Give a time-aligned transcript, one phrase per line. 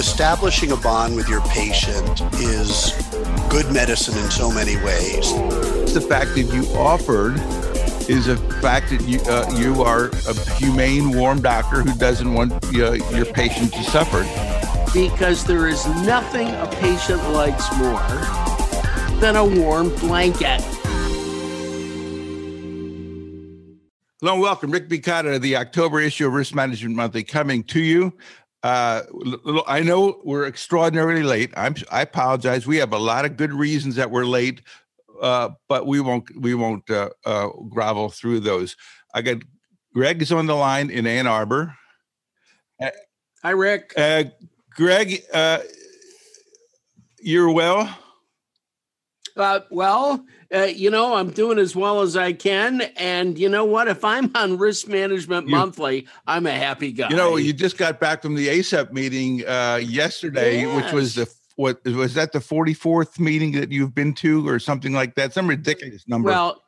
[0.00, 2.92] establishing a bond with your patient is
[3.50, 5.34] good medicine in so many ways.
[5.92, 7.36] The fact that you offered
[8.08, 12.50] is a fact that you uh, you are a humane, warm doctor who doesn't want
[12.74, 14.22] uh, your patient to suffer.
[14.94, 18.00] Because there is nothing a patient likes more
[19.20, 20.62] than a warm blanket.
[24.20, 24.70] Hello and welcome.
[24.70, 28.14] Rick Bukata, the October issue of Risk Management Monthly, coming to you.
[28.62, 29.02] Uh,
[29.66, 31.50] I know we're extraordinarily late.
[31.56, 32.66] I'm, I apologize.
[32.66, 34.60] We have a lot of good reasons that we're late,
[35.22, 38.76] uh, but we won't we won't uh, uh, grovel through those.
[39.14, 39.38] I got
[39.94, 41.74] Greg is on the line in Ann Arbor.
[43.42, 43.94] Hi, Rick.
[43.96, 44.24] Uh,
[44.74, 45.60] Greg, uh,
[47.22, 47.98] you're well.
[49.34, 50.22] Uh, well,
[50.52, 52.82] uh, you know, I'm doing as well as I can.
[52.96, 53.88] And you know what?
[53.88, 57.08] If I'm on Risk Management you, Monthly, I'm a happy guy.
[57.08, 60.82] You know, you just got back from the ACEP meeting uh, yesterday, yes.
[60.82, 64.92] which was the what was that the 44th meeting that you've been to or something
[64.92, 65.34] like that?
[65.34, 66.30] Some ridiculous number.
[66.30, 66.62] Well,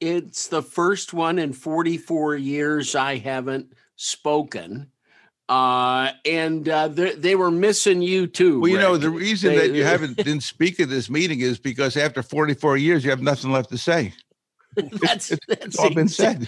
[0.00, 4.90] it's the first one in 44 years I haven't spoken.
[5.48, 8.60] Uh, and uh, they, they were missing you too.
[8.60, 8.86] Well, you Rick.
[8.86, 12.22] know, the reason they, that you haven't didn't speak at this meeting is because after
[12.22, 14.12] 44 years, you have nothing left to say.
[15.00, 16.46] that's that's it's all been said.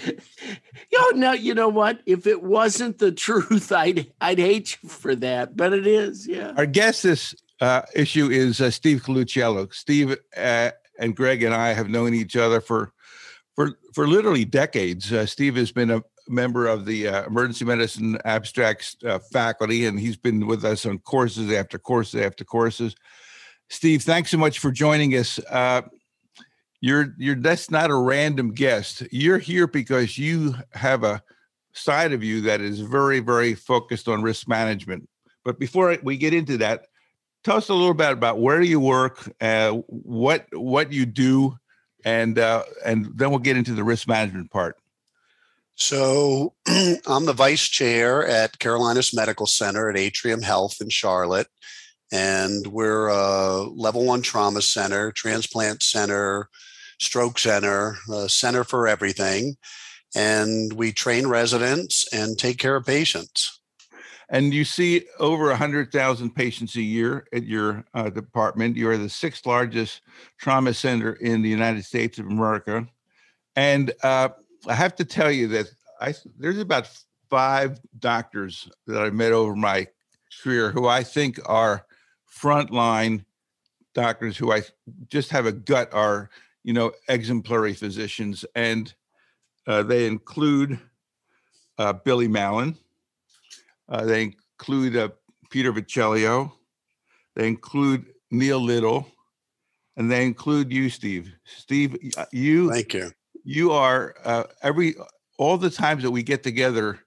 [0.93, 2.01] Yo, no, you know what?
[2.07, 6.29] If it wasn't the truth, I'd I'd hate you for that, but it is.
[6.29, 6.53] Yeah.
[6.57, 9.73] Our guest this uh, issue is uh, Steve Colucciello.
[9.73, 12.93] Steve uh, and Greg and I have known each other for
[13.55, 15.13] for for literally decades.
[15.13, 19.99] Uh, Steve has been a member of the uh, emergency medicine abstracts uh, faculty, and
[19.99, 22.95] he's been with us on courses after courses after courses.
[23.69, 25.39] Steve, thanks so much for joining us.
[25.51, 25.83] Uh,
[26.81, 29.03] you're you're that's not a random guest.
[29.13, 31.23] You're here because you have a
[31.73, 35.09] side of you that is very very focused on risk management.
[35.45, 36.87] But before we get into that,
[37.45, 41.57] tell us a little bit about where you work, uh, what what you do,
[42.05, 44.77] and uh, and then we'll get into the risk management part.
[45.81, 46.53] So
[47.07, 51.49] I'm the vice chair at Carolinas Medical Center at Atrium Health in Charlotte.
[52.13, 56.49] And we're a level one trauma center, transplant center,
[57.01, 57.97] stroke center,
[58.27, 59.57] center for everything.
[60.15, 63.61] And we train residents and take care of patients.
[64.29, 68.77] And you see over 100,000 patients a year at your uh, department.
[68.77, 70.03] You are the sixth largest
[70.39, 72.87] trauma center in the United States of America.
[73.57, 74.29] And uh,
[74.67, 76.89] I have to tell you that I there's about
[77.29, 79.87] five doctors that I've met over my
[80.43, 81.87] career who I think are
[82.31, 83.25] frontline
[83.95, 84.63] doctors who I
[85.09, 86.31] just have a gut are
[86.63, 88.93] you know exemplary physicians, and
[89.67, 90.79] uh, they include
[91.79, 92.77] uh, Billy Mallon,
[93.89, 95.09] uh, they include uh,
[95.51, 96.53] Peter Viccellio,
[97.35, 99.07] they include Neil Little,
[99.97, 101.35] and they include you, Steve.
[101.45, 102.71] Steve, uh, you.
[102.71, 103.13] Thank you
[103.45, 104.95] you are uh, every
[105.39, 107.01] all the times that we get together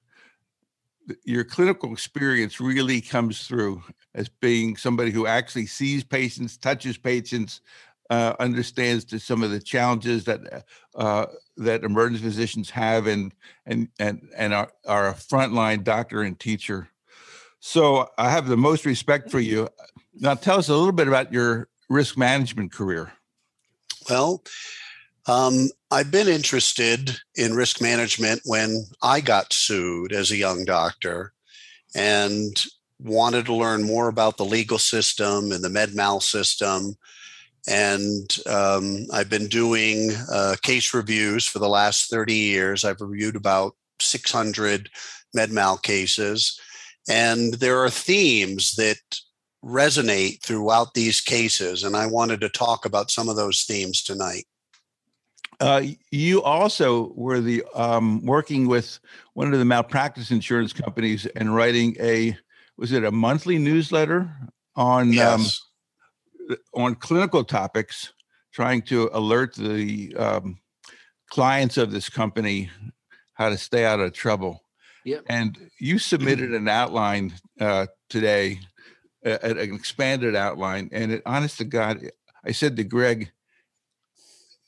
[1.26, 3.84] your clinical experience really comes through
[4.16, 7.62] as being somebody who actually sees patients touches patients
[8.10, 11.26] uh, understands to some of the challenges that uh,
[11.58, 13.34] that emergency physicians have and
[13.66, 16.90] and and and are, are a frontline doctor and teacher.
[17.60, 19.70] So i have the most respect for you.
[20.14, 23.14] Now tell us a little bit about your risk management career.
[24.10, 24.44] Well
[25.28, 31.34] um, I've been interested in risk management when I got sued as a young doctor
[31.96, 32.62] and
[33.00, 36.96] wanted to learn more about the legal system and the med mal system.
[37.68, 42.84] And um, I've been doing uh, case reviews for the last 30 years.
[42.84, 44.90] I've reviewed about 600
[45.34, 46.60] med mal cases.
[47.08, 48.98] And there are themes that
[49.64, 51.84] resonate throughout these cases.
[51.84, 54.46] And I wanted to talk about some of those themes tonight.
[55.64, 55.82] Uh,
[56.12, 59.00] you also were the um, working with
[59.34, 62.38] one of the malpractice insurance companies and writing a
[62.78, 64.30] was it a monthly newsletter
[64.76, 65.62] on um, yes.
[66.50, 68.12] um, on clinical topics,
[68.52, 70.58] trying to alert the um,
[71.30, 72.70] clients of this company
[73.36, 74.62] how to stay out of trouble.
[75.06, 75.24] Yep.
[75.30, 78.60] And you submitted an outline uh, today,
[79.24, 82.10] an expanded outline, and it, honest to God,
[82.44, 83.32] I said to Greg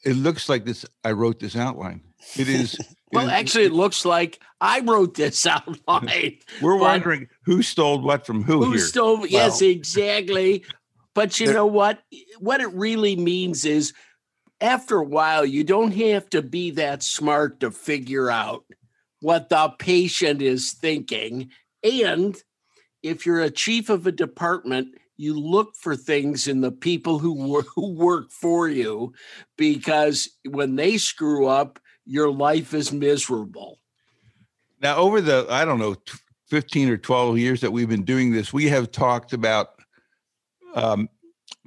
[0.05, 0.85] it looks like this.
[1.03, 2.01] I wrote this outline.
[2.37, 2.77] It is.
[3.11, 6.39] well, actually, it looks like I wrote this outline.
[6.61, 8.63] We're wondering who stole what from who.
[8.63, 8.79] Who here.
[8.79, 9.25] stole?
[9.25, 10.63] Yes, exactly.
[11.13, 11.99] But you there, know what?
[12.39, 13.93] What it really means is,
[14.61, 18.65] after a while, you don't have to be that smart to figure out
[19.21, 21.49] what the patient is thinking,
[21.83, 22.37] and
[23.01, 27.33] if you're a chief of a department, you look for things in the people who
[27.33, 29.13] work, who work for you
[29.57, 33.79] because when they screw up, your life is miserable.
[34.81, 35.95] Now, over the, I don't know,
[36.49, 39.69] 15 or 12 years that we've been doing this, we have talked about
[40.75, 41.09] um,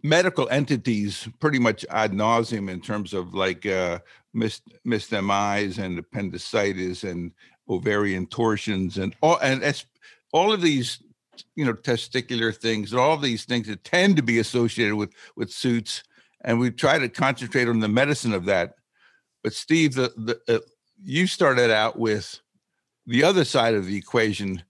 [0.05, 3.99] medical entities pretty much ad nauseum in terms of like uh,
[4.33, 7.33] missed, missed MIs and appendicitis and
[7.69, 9.85] ovarian torsions and all, and
[10.33, 11.03] all of these
[11.55, 15.51] you know testicular things and all these things that tend to be associated with with
[15.51, 16.03] suits
[16.43, 18.75] and we try to concentrate on the medicine of that.
[19.43, 20.61] But steve the, the uh,
[21.03, 22.41] you started out with
[23.07, 24.63] the other side of the equation.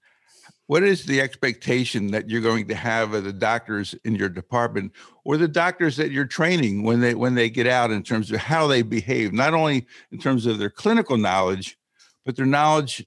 [0.67, 4.93] What is the expectation that you're going to have of the doctors in your department
[5.25, 8.39] or the doctors that you're training when they when they get out in terms of
[8.39, 11.79] how they behave not only in terms of their clinical knowledge
[12.25, 13.05] but their knowledge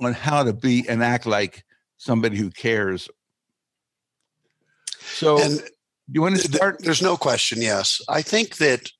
[0.00, 1.64] on how to be and act like
[2.02, 3.08] somebody who cares.
[5.14, 5.62] So, and
[6.10, 6.78] you want to start?
[6.78, 7.62] Th- there's no question.
[7.62, 8.90] Yes, I think that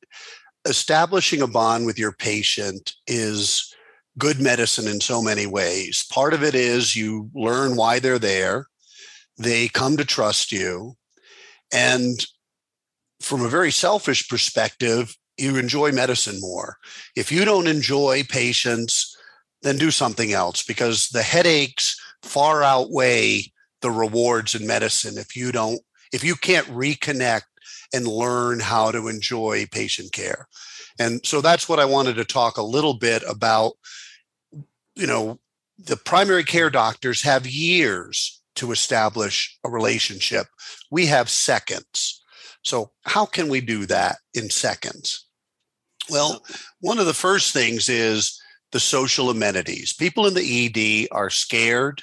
[0.65, 3.75] establishing a bond with your patient is
[4.19, 6.05] good medicine in so many ways.
[6.13, 8.67] Part of it is you learn why they're there,
[9.37, 10.95] they come to trust you.
[11.73, 12.25] And
[13.21, 16.77] from a very selfish perspective, you enjoy medicine more.
[17.17, 19.17] If you don't enjoy patients,
[19.63, 25.53] then do something else because the headaches far outweigh the rewards in medicine if you
[25.53, 25.81] don't
[26.13, 27.43] if you can't reconnect
[27.93, 30.47] and learn how to enjoy patient care.
[30.99, 33.73] And so that's what i wanted to talk a little bit about.
[34.95, 35.41] You know
[35.79, 40.47] the primary care doctors have years to establish a relationship.
[40.91, 42.23] We have seconds.
[42.63, 45.27] So how can we do that in seconds?
[46.11, 46.45] Well
[46.81, 48.39] one of the first things is
[48.73, 49.93] the social amenities.
[49.93, 52.03] People in the ed are scared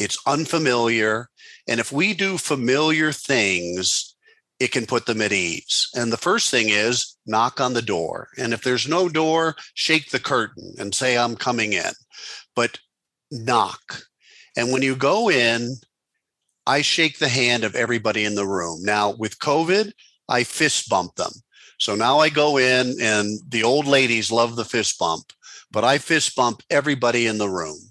[0.00, 1.28] it's unfamiliar.
[1.68, 4.16] And if we do familiar things,
[4.58, 5.88] it can put them at ease.
[5.94, 8.28] And the first thing is knock on the door.
[8.38, 11.92] And if there's no door, shake the curtain and say, I'm coming in.
[12.56, 12.78] But
[13.30, 14.02] knock.
[14.56, 15.76] And when you go in,
[16.66, 18.80] I shake the hand of everybody in the room.
[18.82, 19.92] Now, with COVID,
[20.28, 21.32] I fist bump them.
[21.78, 25.32] So now I go in, and the old ladies love the fist bump,
[25.70, 27.89] but I fist bump everybody in the room.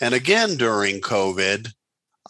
[0.00, 1.72] And again, during COVID,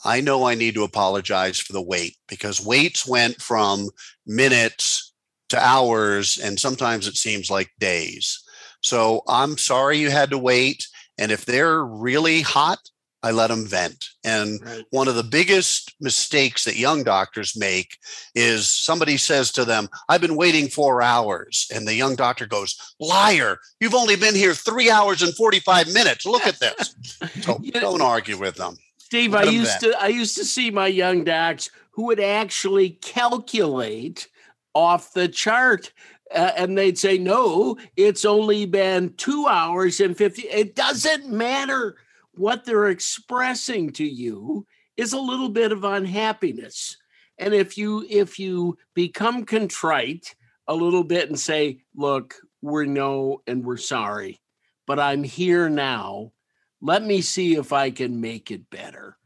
[0.04, 3.88] I know I need to apologize for the wait because waits went from
[4.26, 5.12] minutes
[5.48, 8.42] to hours, and sometimes it seems like days.
[8.82, 10.86] So I'm sorry you had to wait.
[11.18, 12.78] And if they're really hot,
[13.22, 14.04] I let them vent.
[14.24, 14.84] And right.
[14.90, 17.96] one of the biggest mistakes that young doctors make
[18.34, 21.66] is somebody says to them, I've been waiting four hours.
[21.74, 26.26] And the young doctor goes, Liar, you've only been here three hours and 45 minutes.
[26.26, 26.94] Look at this.
[27.42, 28.76] So don't argue with them.
[28.98, 29.94] Steve, let I used vent.
[29.94, 34.28] to I used to see my young docs who would actually calculate
[34.74, 35.92] off the chart
[36.34, 40.42] uh, and they'd say, no, it's only been two hours and 50.
[40.42, 41.96] It doesn't matter
[42.38, 44.66] what they're expressing to you
[44.96, 46.96] is a little bit of unhappiness.
[47.38, 50.34] And if you if you become contrite
[50.66, 54.40] a little bit and say look we're no and we're sorry
[54.86, 56.32] but i'm here now.
[56.80, 59.16] Let me see if i can make it better.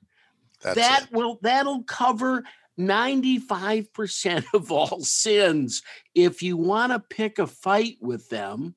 [0.63, 1.13] That's that it.
[1.13, 2.45] will that'll cover
[2.79, 5.83] 95% of all sins.
[6.15, 8.75] If you want to pick a fight with them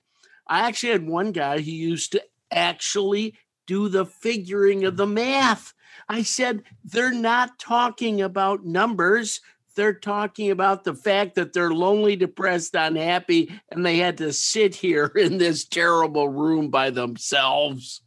[0.48, 3.36] i actually had one guy who used to actually
[3.68, 5.74] do the figuring of the math.
[6.10, 9.42] I said, they're not talking about numbers.
[9.76, 14.76] They're talking about the fact that they're lonely, depressed, unhappy, and they had to sit
[14.76, 18.02] here in this terrible room by themselves.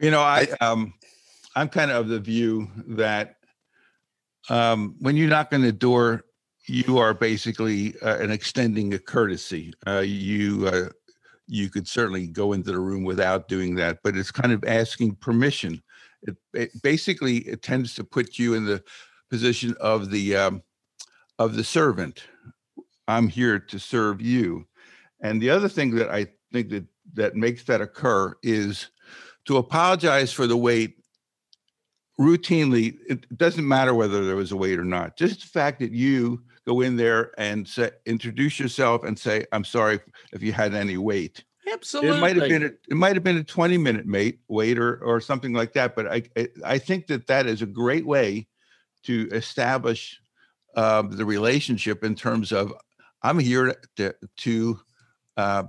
[0.00, 0.94] You know, I um
[1.54, 3.36] I'm kind of of the view that
[4.48, 6.24] um when you knock on the door,
[6.66, 9.72] you are basically uh, an extending a courtesy.
[9.86, 10.88] Uh, you uh,
[11.48, 15.16] you could certainly go into the room without doing that, but it's kind of asking
[15.16, 15.82] permission.
[16.22, 18.82] It, it basically it tends to put you in the
[19.30, 20.62] position of the um,
[21.38, 22.24] of the servant.
[23.06, 24.66] I'm here to serve you.
[25.20, 28.90] And the other thing that I think that that makes that occur is
[29.46, 30.96] to apologize for the wait
[32.20, 32.98] routinely.
[33.08, 35.16] It doesn't matter whether there was a wait or not.
[35.16, 39.64] Just the fact that you go in there and say, introduce yourself and say, "I'm
[39.64, 40.00] sorry
[40.32, 43.38] if you had any wait." Absolutely, it might have been a, it might have been
[43.38, 45.96] a 20 minute mate wait or or something like that.
[45.96, 46.22] But I
[46.64, 48.46] I think that that is a great way
[49.04, 50.20] to establish
[50.76, 52.74] um, the relationship in terms of
[53.22, 54.80] I'm here to to
[55.38, 55.64] uh,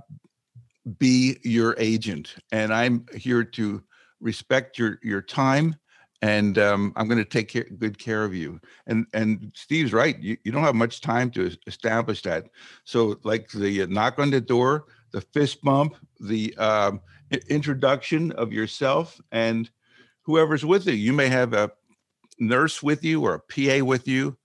[0.98, 3.82] be your agent, and I'm here to
[4.20, 5.76] respect your your time
[6.22, 8.60] and um, I'm going to take care, good care of you.
[8.86, 10.18] And and Steve's right.
[10.18, 12.46] You, you don't have much time to establish that.
[12.84, 17.00] So like the uh, knock on the door, the fist bump, the um,
[17.48, 19.70] introduction of yourself and
[20.22, 20.92] whoever's with you.
[20.92, 21.70] You may have a
[22.38, 23.40] nurse with you or a
[23.80, 24.36] PA with you.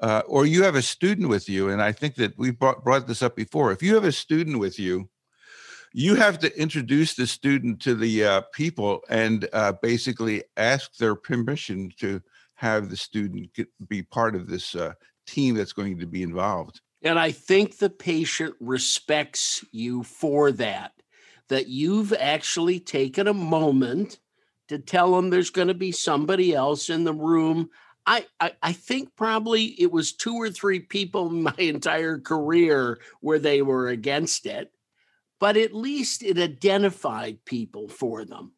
[0.00, 3.08] Uh, or you have a student with you, and I think that we brought, brought
[3.08, 3.72] this up before.
[3.72, 5.08] If you have a student with you,
[5.98, 11.16] you have to introduce the student to the uh, people and uh, basically ask their
[11.16, 12.22] permission to
[12.54, 14.92] have the student get, be part of this uh,
[15.26, 16.80] team that's going to be involved.
[17.02, 20.92] And I think the patient respects you for that,
[21.48, 24.20] that you've actually taken a moment
[24.68, 27.70] to tell them there's going to be somebody else in the room.
[28.06, 33.00] I, I, I think probably it was two or three people in my entire career
[33.20, 34.72] where they were against it
[35.40, 38.52] but at least it identified people for them.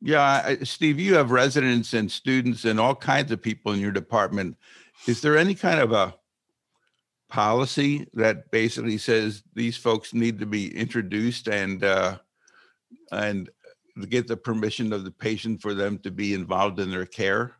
[0.00, 4.56] Yeah, Steve, you have residents and students and all kinds of people in your department.
[5.06, 6.14] Is there any kind of a
[7.28, 12.18] policy that basically says these folks need to be introduced and uh,
[13.10, 13.50] and
[14.08, 17.54] get the permission of the patient for them to be involved in their care?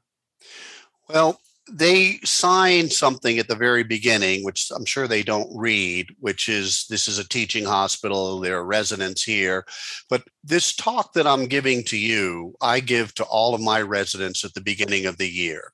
[1.08, 6.48] Well, they sign something at the very beginning, which I'm sure they don't read, which
[6.48, 9.64] is this is a teaching hospital, there are residents here.
[10.08, 14.44] But this talk that I'm giving to you, I give to all of my residents
[14.44, 15.72] at the beginning of the year.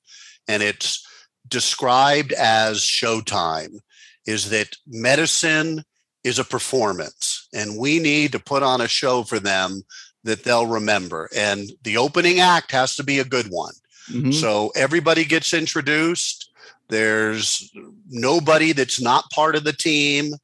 [0.48, 1.06] And it's
[1.48, 3.80] described as showtime
[4.26, 5.84] is that medicine
[6.24, 9.82] is a performance, and we need to put on a show for them
[10.24, 11.28] that they'll remember.
[11.34, 13.74] And the opening act has to be a good one
[14.10, 14.32] Mm-hmm.
[14.32, 16.50] So everybody gets introduced.
[16.88, 17.70] There's
[18.08, 20.34] nobody that's not part of the team.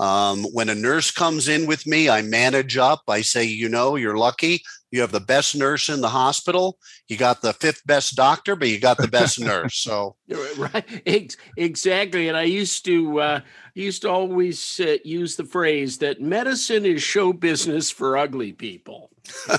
[0.00, 3.02] Um, when a nurse comes in with me, I manage up.
[3.08, 4.62] I say, you know, you're lucky.
[4.90, 6.76] You have the best nurse in the hospital.
[7.08, 9.78] You got the fifth best doctor, but you got the best nurse.
[9.78, 10.16] So
[10.56, 12.26] right, exactly.
[12.26, 13.40] And I used to uh,
[13.74, 19.11] used to always uh, use the phrase that medicine is show business for ugly people.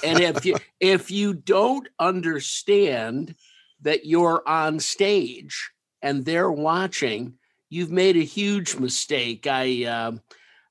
[0.03, 3.35] And if you if you don't understand
[3.81, 7.35] that you're on stage and they're watching,
[7.69, 9.47] you've made a huge mistake.
[9.47, 10.11] I uh,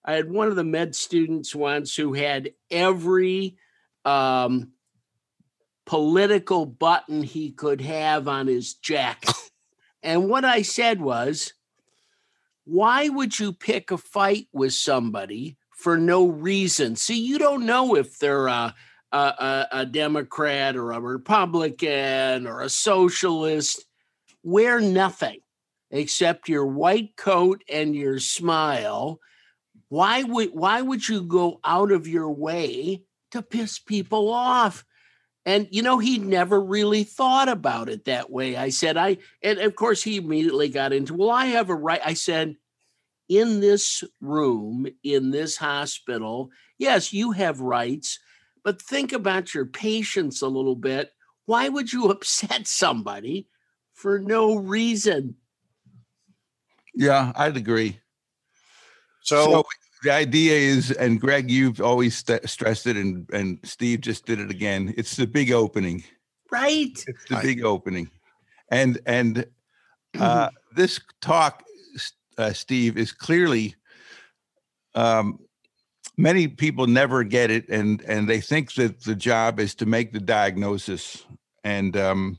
[0.05, 3.57] I had one of the med students once who had every
[4.05, 4.73] um,
[5.87, 9.35] political button he could have on his jacket.
[10.03, 11.55] and what I said was,
[12.65, 16.97] why would you pick a fight with somebody for no reason?
[16.97, 18.75] See, you don't know if they're a,
[19.11, 23.85] a, a Democrat or a Republican or a socialist.
[24.43, 25.41] Wear nothing
[25.91, 29.21] except your white coat and your smile.
[29.89, 34.85] Why would why would you go out of your way to piss people off?
[35.45, 38.57] And you know, he never really thought about it that way.
[38.57, 42.01] I said, I and of course he immediately got into, well, I have a right.
[42.05, 42.57] I said,
[43.39, 48.19] in this room, in this hospital, yes, you have rights,
[48.62, 51.12] but think about your patients a little bit.
[51.47, 53.49] Why would you upset somebody
[53.95, 55.37] for no reason?
[56.95, 58.01] Yeah, I'd agree.
[59.23, 59.65] So, so
[60.03, 64.41] the idea is, and Greg, you've always st- stressed it, and and Steve just did
[64.41, 64.93] it again.
[64.99, 66.05] It's the big opening,
[66.51, 66.93] right?
[67.07, 67.43] It's the right.
[67.43, 68.11] big opening,
[68.69, 69.47] and and
[70.21, 71.62] uh, this talk,
[72.39, 73.75] uh, Steve, is clearly.
[74.95, 75.39] Um,
[76.17, 80.12] many people never get it, and and they think that the job is to make
[80.12, 81.25] the diagnosis,
[81.65, 82.39] and um,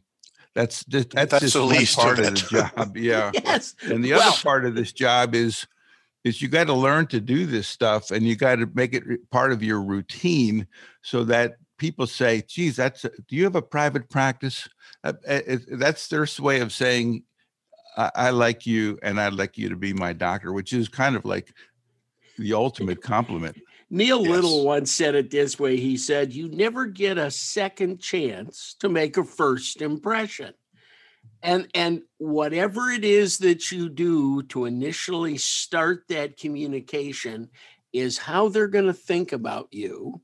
[0.54, 2.98] that's just, that's, that's just the least part of, of, the job.
[2.98, 3.32] Yeah.
[3.34, 3.76] yes.
[3.84, 5.66] And the well, other part of this job is
[6.24, 9.04] is you got to learn to do this stuff and you got to make it
[9.30, 10.68] part of your routine
[11.02, 14.70] so that people say geez that's a, do you have a private practice
[15.04, 17.24] uh, it, that's their way of saying
[17.96, 21.16] I, I, like you and i'd like you to be my doctor which is kind
[21.16, 21.54] of like
[22.38, 23.60] the ultimate compliment.
[23.90, 24.30] Neil yes.
[24.30, 28.90] little once said it this way he said you never get a second chance to
[28.90, 30.54] make a first impression.
[31.42, 37.50] And and whatever it is that you do to initially start that communication
[37.92, 40.22] is how they're going to think about you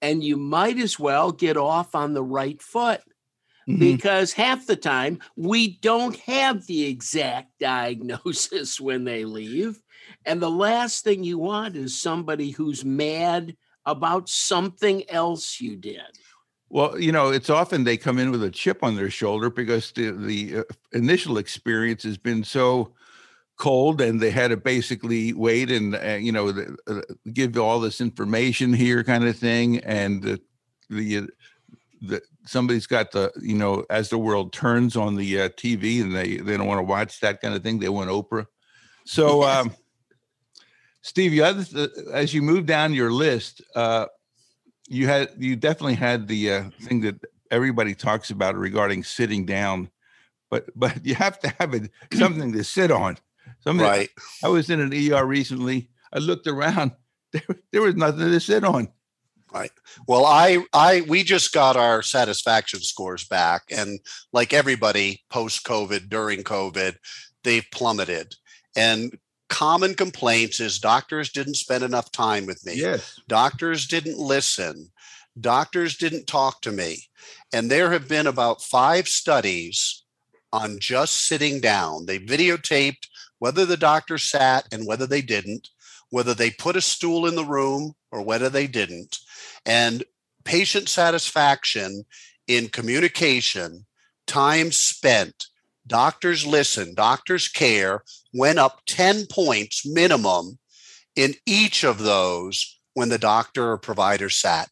[0.00, 3.00] and you might as well get off on the right foot
[3.68, 3.78] mm-hmm.
[3.78, 9.80] because half the time we don't have the exact diagnosis when they leave
[10.24, 16.00] and the last thing you want is somebody who's mad about something else you did
[16.72, 19.92] well, you know, it's often they come in with a chip on their shoulder because
[19.92, 22.94] the the uh, initial experience has been so
[23.58, 27.02] cold, and they had to basically wait and uh, you know the, uh,
[27.34, 30.40] give all this information here, kind of thing, and the
[30.88, 31.28] the
[32.02, 36.00] uh, that somebody's got the you know as the world turns on the uh, TV
[36.00, 37.78] and they they don't want to watch that kind of thing.
[37.78, 38.46] They want Oprah.
[39.04, 39.66] So, yes.
[39.66, 39.76] um,
[41.02, 41.66] Steve, you had,
[42.12, 44.06] as you move down your list, uh,
[44.88, 47.16] you had you definitely had the uh, thing that
[47.50, 49.90] everybody talks about regarding sitting down,
[50.50, 53.18] but but you have to have it, something to sit on.
[53.60, 54.10] Something right.
[54.42, 55.88] I was in an ER recently.
[56.12, 56.92] I looked around.
[57.32, 58.88] There, there was nothing to sit on.
[59.52, 59.70] Right.
[60.08, 64.00] Well, I, I, we just got our satisfaction scores back, and
[64.32, 66.96] like everybody post COVID, during COVID,
[67.44, 68.34] they've plummeted.
[68.76, 69.18] And
[69.48, 72.76] common complaints is doctors didn't spend enough time with me.
[72.76, 73.20] Yes.
[73.28, 74.90] Doctors didn't listen.
[75.38, 77.04] Doctors didn't talk to me.
[77.52, 80.04] And there have been about five studies
[80.52, 82.06] on just sitting down.
[82.06, 85.68] They videotaped whether the doctor sat and whether they didn't,
[86.10, 89.18] whether they put a stool in the room or whether they didn't.
[89.64, 90.04] And
[90.44, 92.04] patient satisfaction
[92.46, 93.86] in communication,
[94.26, 95.46] time spent,
[95.86, 100.58] doctors listen, doctors care, went up 10 points minimum
[101.16, 104.70] in each of those when the doctor or provider sat.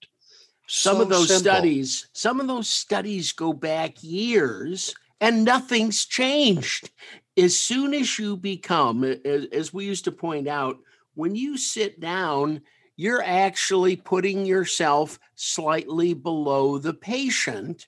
[0.66, 1.52] Some so of those simple.
[1.52, 6.90] studies, some of those studies go back years and nothing's changed.
[7.36, 10.78] As soon as you become, as we used to point out,
[11.14, 12.62] when you sit down,
[13.00, 17.86] you're actually putting yourself slightly below the patient,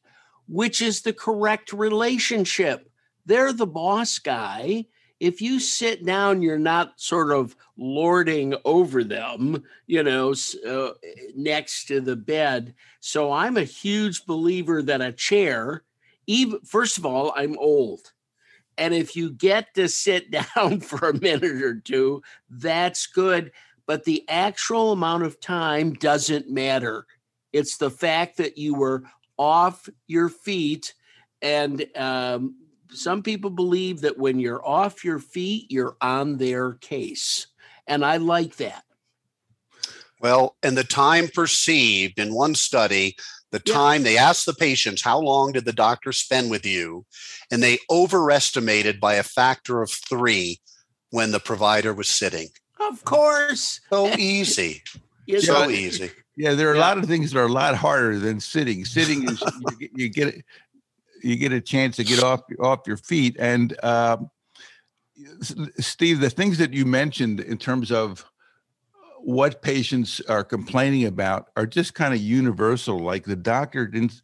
[0.49, 2.91] which is the correct relationship.
[3.27, 4.87] They're the boss guy.
[5.21, 10.33] If you sit down, you're not sort of lording over them, you know,
[10.67, 10.93] uh,
[11.37, 12.75] next to the bed.
[13.01, 15.83] So I'm a huge believer that a chair,
[16.27, 18.15] even first of all, I'm old.
[18.79, 23.53] And if you get to sit down for a minute or two, that's good
[23.93, 27.05] but the actual amount of time doesn't matter.
[27.53, 29.03] It's the fact that you were
[29.37, 30.95] off your feet.
[31.43, 32.57] And um,
[32.89, 37.49] some people believe that when you're off your feet, you're on their case.
[37.87, 38.83] And I like that.
[40.23, 43.15] Well, and the time perceived in one study,
[43.51, 47.05] the time they asked the patients, how long did the doctor spend with you?
[47.51, 50.63] And they overestimated by a factor of three
[51.11, 52.49] when the provider was sitting.
[52.89, 53.81] Of course.
[53.91, 54.83] So easy.
[55.39, 56.11] so easy.
[56.37, 56.81] Yeah, there are yeah.
[56.81, 58.85] a lot of things that are a lot harder than sitting.
[58.85, 59.43] Sitting is
[59.79, 60.43] you, you, get
[61.23, 63.37] you get a chance to get off off your feet.
[63.39, 64.31] And um,
[65.79, 68.25] Steve, the things that you mentioned in terms of
[69.19, 72.99] what patients are complaining about are just kind of universal.
[72.99, 74.21] Like the doctor didn't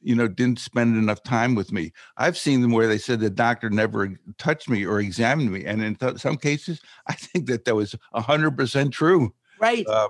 [0.00, 1.92] you know, didn't spend enough time with me.
[2.16, 5.82] I've seen them where they said the doctor never touched me or examined me, and
[5.82, 9.34] in th- some cases, I think that that was hundred percent true.
[9.60, 9.86] Right.
[9.86, 10.08] Uh,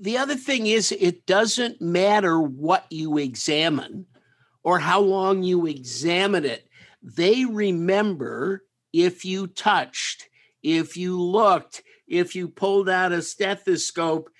[0.00, 4.06] the other thing is, it doesn't matter what you examine
[4.62, 6.68] or how long you examine it.
[7.02, 10.28] They remember if you touched,
[10.62, 14.30] if you looked, if you pulled out a stethoscope.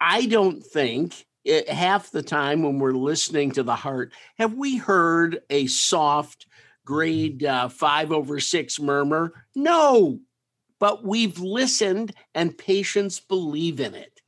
[0.00, 4.76] I don't think it, half the time when we're listening to the heart, have we
[4.76, 6.46] heard a soft
[6.84, 9.32] grade uh, five over six murmur?
[9.54, 10.20] No,
[10.78, 14.20] but we've listened and patients believe in it.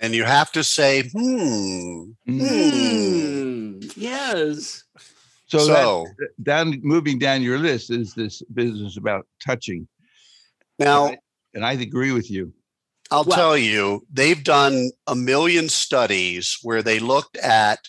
[0.00, 2.38] And you have to say, hmm, hmm.
[2.38, 4.84] hmm yes.
[5.46, 9.88] So, so that, down moving down your list is this business about touching.
[10.78, 11.18] Now, and I,
[11.54, 12.52] and I agree with you.
[13.10, 17.88] I'll well, tell you, they've done a million studies where they looked at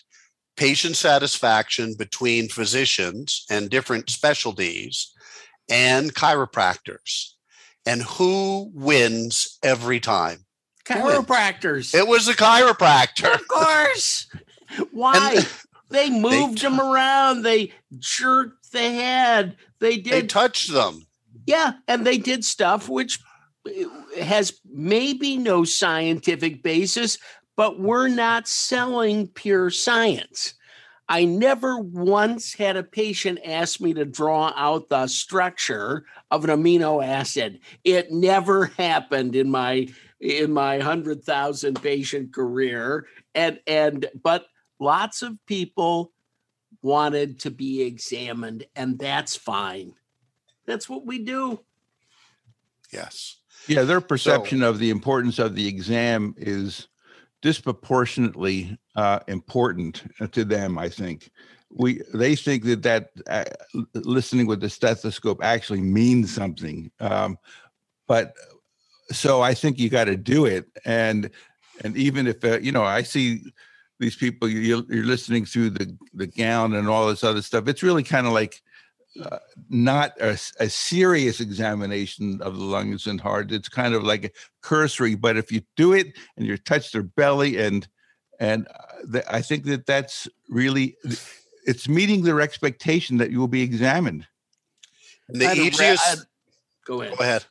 [0.56, 5.12] patient satisfaction between physicians and different specialties
[5.70, 7.30] and chiropractors.
[7.86, 10.44] And who wins every time?
[10.84, 11.94] Chiropractors.
[11.94, 13.34] It was the chiropractor.
[13.34, 14.26] Of course.
[14.92, 15.34] Why?
[15.34, 15.48] And
[15.88, 17.42] they moved they, them around.
[17.42, 19.56] They jerked the head.
[19.78, 20.12] They did.
[20.12, 21.06] They touched them.
[21.46, 21.72] Yeah.
[21.88, 23.18] And they did stuff which
[24.18, 27.18] has maybe no scientific basis,
[27.56, 30.54] but we're not selling pure science.
[31.10, 36.50] I never once had a patient ask me to draw out the structure of an
[36.50, 37.58] amino acid.
[37.82, 39.88] It never happened in my
[40.20, 44.46] in my 100,000 patient career and and but
[44.78, 46.12] lots of people
[46.80, 49.94] wanted to be examined and that's fine.
[50.64, 51.58] That's what we do.
[52.92, 53.39] Yes.
[53.68, 56.88] Yeah, their perception so, of the importance of the exam is
[57.42, 60.78] disproportionately uh, important to them.
[60.78, 61.30] I think
[61.70, 63.44] we they think that that uh,
[63.94, 66.90] listening with the stethoscope actually means something.
[67.00, 67.38] Um,
[68.08, 68.34] but
[69.12, 71.30] so I think you got to do it, and
[71.84, 73.42] and even if uh, you know, I see
[73.98, 77.68] these people you're, you're listening through the the gown and all this other stuff.
[77.68, 78.62] It's really kind of like
[79.20, 83.50] uh, not a, a, serious examination of the lungs and heart.
[83.50, 85.16] It's kind of like a cursory.
[85.16, 87.88] But if you do it and you touch their belly and
[88.38, 88.68] and
[89.12, 90.96] uh, I think that that's really
[91.66, 94.26] it's meeting their expectation that you will be examined.
[95.28, 96.18] And the easiest.
[96.18, 96.24] Re-
[96.86, 97.16] go ahead.
[97.16, 97.44] Go ahead.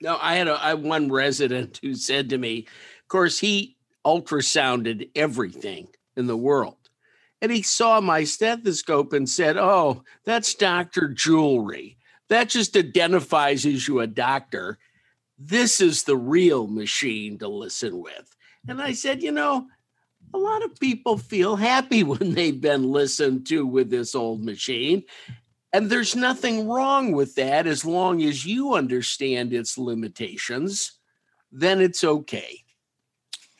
[0.00, 2.66] No, I had a I one resident who said to me,
[3.00, 6.85] of course, he ultrasounded everything in the world.
[7.42, 11.08] And he saw my stethoscope and said, Oh, that's Dr.
[11.08, 11.98] Jewelry.
[12.28, 14.78] That just identifies as you a doctor.
[15.38, 18.34] This is the real machine to listen with.
[18.66, 19.66] And I said, You know,
[20.32, 25.04] a lot of people feel happy when they've been listened to with this old machine.
[25.72, 30.92] And there's nothing wrong with that as long as you understand its limitations,
[31.52, 32.64] then it's okay.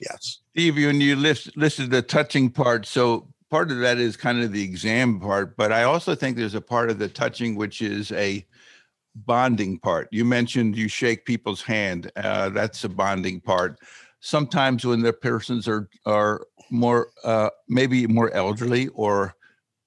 [0.00, 0.40] Yes.
[0.50, 4.52] Steve, when you list, listed the touching part, so part of that is kind of
[4.52, 8.12] the exam part, but I also think there's a part of the touching which is
[8.12, 8.46] a
[9.14, 10.08] bonding part.
[10.10, 12.10] You mentioned you shake people's hand.
[12.16, 13.78] Uh, that's a bonding part.
[14.20, 19.34] Sometimes when the persons are are more uh, maybe more elderly or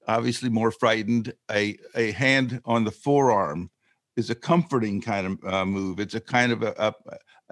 [0.07, 3.69] obviously more frightened, a a hand on the forearm
[4.15, 5.99] is a comforting kind of uh, move.
[5.99, 6.95] It's a kind of a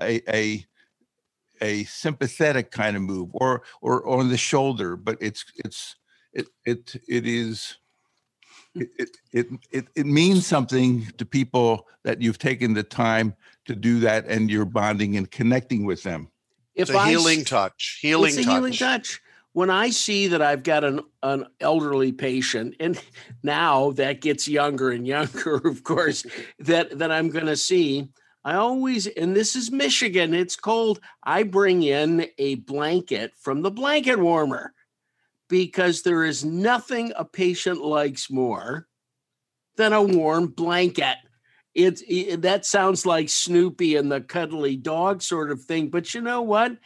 [0.02, 0.66] a, a
[1.62, 5.96] a sympathetic kind of move or or on the shoulder but it's it's
[6.34, 7.78] it it it is
[8.74, 8.84] hmm.
[8.98, 14.00] it, it it it means something to people that you've taken the time to do
[14.02, 16.30] that and you're bonding and connecting with them.
[16.74, 18.00] If it's a I, healing touch.
[18.02, 18.54] healing it's a touch.
[18.54, 19.22] healing touch.
[19.54, 23.02] when i see that i've got an an elderly patient and
[23.44, 26.26] now that gets younger and younger of course
[26.60, 28.08] that that i'm going to see
[28.44, 31.00] I always, and this is Michigan, it's cold.
[31.24, 34.74] I bring in a blanket from the blanket warmer
[35.50, 38.88] because there is nothing a patient likes more
[39.76, 41.18] than a warm blanket.
[41.76, 46.22] It, it, that sounds like Snoopy and the cuddly dog sort of thing, but you
[46.22, 46.78] know what?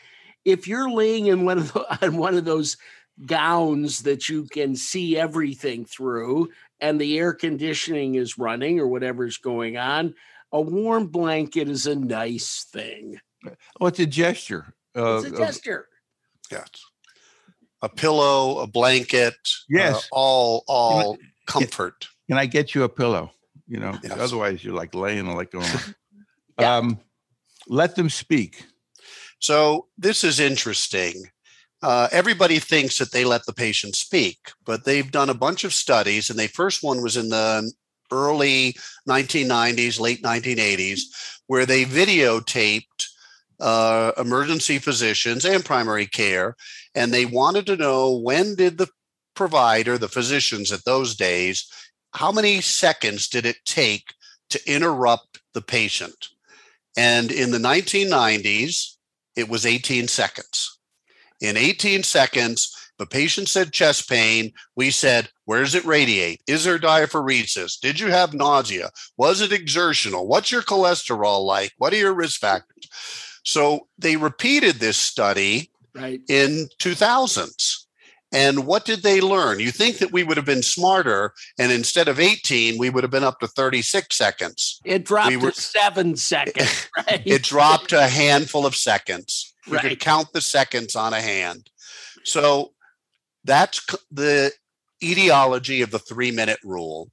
[0.43, 2.77] If you're laying in one of the, on one of those
[3.25, 9.37] gowns that you can see everything through, and the air conditioning is running or whatever's
[9.37, 10.15] going on,
[10.51, 13.19] a warm blanket is a nice thing.
[13.79, 14.73] Oh, it's a gesture.
[14.95, 15.87] Uh, it's a gesture.
[16.51, 16.69] Uh, yes.
[17.81, 19.33] A pillow, a blanket.
[19.33, 19.95] Uh, yes.
[20.11, 22.07] Uh, all, all can I, comfort.
[22.27, 23.31] Can I get you a pillow?
[23.67, 24.19] You know, yes.
[24.19, 25.65] otherwise you're like laying like going.
[26.59, 26.75] yeah.
[26.75, 26.99] Um,
[27.67, 28.65] let them speak.
[29.39, 31.23] So this is interesting.
[31.81, 35.73] Uh, everybody thinks that they let the patient speak, but they've done a bunch of
[35.73, 37.71] studies, and the first one was in the
[38.11, 38.75] early
[39.07, 41.01] 1990s, late 1980s,
[41.47, 43.07] where they videotaped
[43.59, 46.55] uh, emergency physicians and primary care,
[46.95, 48.89] and they wanted to know when did the
[49.35, 51.71] provider, the physicians at those days,
[52.13, 54.13] how many seconds did it take
[54.49, 56.29] to interrupt the patient?
[56.97, 58.95] And in the 1990s,
[59.35, 60.77] it was 18 seconds.
[61.39, 64.53] In 18 seconds, the patient said chest pain.
[64.75, 66.39] We said, where does it radiate?
[66.45, 67.79] Is there diaphoresis?
[67.79, 68.91] Did you have nausea?
[69.17, 70.27] Was it exertional?
[70.27, 71.71] What's your cholesterol like?
[71.79, 72.87] What are your risk factors?
[73.43, 76.21] So they repeated this study right.
[76.29, 77.85] in 2000s.
[78.31, 79.59] And what did they learn?
[79.59, 83.09] You think that we would have been smarter, and instead of 18, we would have
[83.09, 84.79] been up to 36 seconds.
[84.85, 87.23] It dropped we were, to seven seconds, right?
[87.25, 89.55] it dropped to a handful of seconds.
[89.67, 89.89] We right.
[89.89, 91.71] could count the seconds on a hand.
[92.23, 92.73] So
[93.43, 94.51] that's the
[95.03, 97.09] etiology of the three minute rule.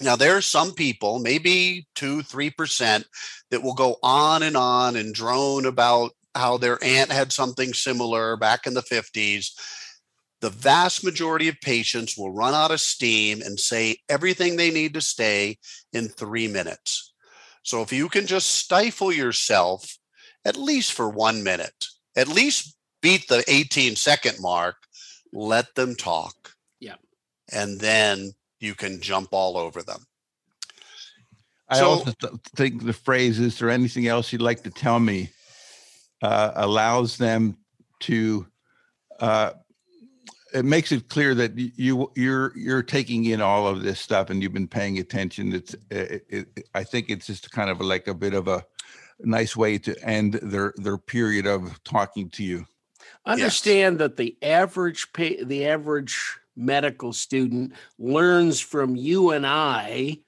[0.00, 3.04] Now, there are some people, maybe two, 3%,
[3.50, 8.36] that will go on and on and drone about how their aunt had something similar
[8.36, 9.50] back in the 50s.
[10.40, 14.94] The vast majority of patients will run out of steam and say everything they need
[14.94, 15.58] to say
[15.92, 17.12] in three minutes.
[17.62, 19.98] So, if you can just stifle yourself
[20.46, 24.76] at least for one minute, at least beat the 18 second mark,
[25.32, 26.52] let them talk.
[26.80, 26.96] Yeah.
[27.52, 30.06] And then you can jump all over them.
[31.68, 34.98] I so, also th- think the phrase, is there anything else you'd like to tell
[34.98, 35.30] me,
[36.20, 37.56] uh, allows them
[38.00, 38.46] to,
[39.20, 39.52] uh,
[40.52, 44.42] it makes it clear that you you're you're taking in all of this stuff and
[44.42, 45.52] you've been paying attention.
[45.52, 48.64] It's it, it, I think it's just kind of like a bit of a
[49.20, 52.66] nice way to end their their period of talking to you.
[53.26, 53.98] Understand yes.
[54.00, 60.18] that the average pay, the average medical student learns from you and I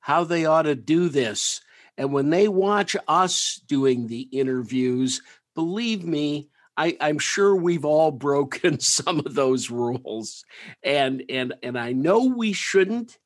[0.00, 1.60] how they ought to do this.
[1.96, 5.20] And when they watch us doing the interviews,
[5.54, 10.44] believe me, I, I'm sure we've all broken some of those rules,
[10.82, 13.18] and and and I know we shouldn't,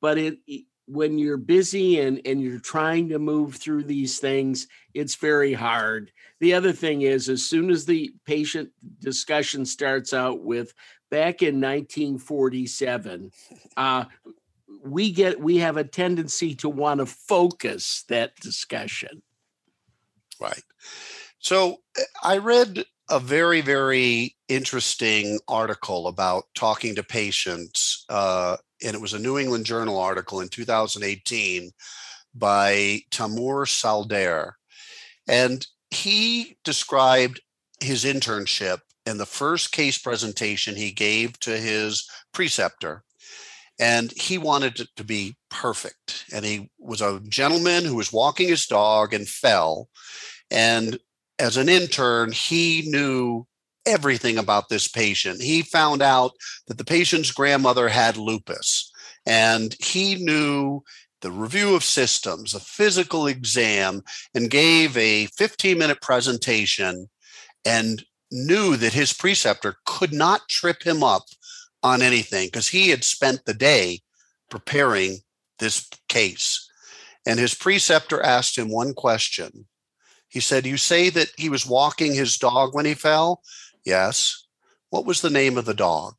[0.00, 0.38] but it
[0.90, 6.12] when you're busy and and you're trying to move through these things, it's very hard.
[6.40, 10.74] The other thing is, as soon as the patient discussion starts out with
[11.10, 13.30] back in 1947,
[13.76, 14.04] uh,
[14.84, 19.22] we get we have a tendency to want to focus that discussion.
[20.40, 20.62] Right.
[21.38, 28.94] So eh, I read a very, very interesting article about talking to patients, uh, and
[28.94, 31.70] it was a New England Journal article in 2018
[32.34, 34.52] by Taimur Safder.
[35.26, 37.40] And he described
[37.80, 43.02] his internship and the first case presentation he gave to his preceptor.
[43.78, 46.26] And he wanted it to be perfect.
[46.32, 49.88] And he was a gentleman who was walking his dog and fell.
[50.50, 50.98] And
[51.38, 53.46] as an intern, he knew
[53.86, 55.42] everything about this patient.
[55.42, 56.32] He found out
[56.68, 58.90] that the patient's grandmother had lupus,
[59.26, 60.82] and he knew
[61.20, 64.02] the review of systems, a physical exam,
[64.34, 67.08] and gave a 15 minute presentation
[67.64, 71.24] and knew that his preceptor could not trip him up
[71.82, 74.00] on anything because he had spent the day
[74.50, 75.18] preparing
[75.58, 76.68] this case.
[77.26, 79.66] And his preceptor asked him one question
[80.30, 83.42] he said, You say that he was walking his dog when he fell?
[83.84, 84.46] Yes.
[84.90, 86.14] What was the name of the dog?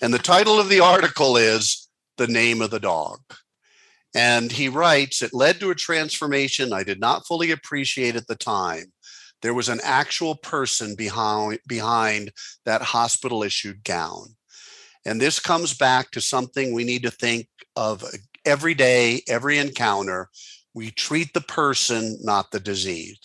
[0.00, 3.20] And the title of the article is The Name of the Dog.
[4.14, 8.34] And he writes, It led to a transformation I did not fully appreciate at the
[8.34, 8.92] time.
[9.42, 12.32] There was an actual person behind, behind
[12.64, 14.36] that hospital issued gown.
[15.04, 18.04] And this comes back to something we need to think of
[18.44, 20.28] every day, every encounter
[20.74, 23.18] we treat the person, not the disease.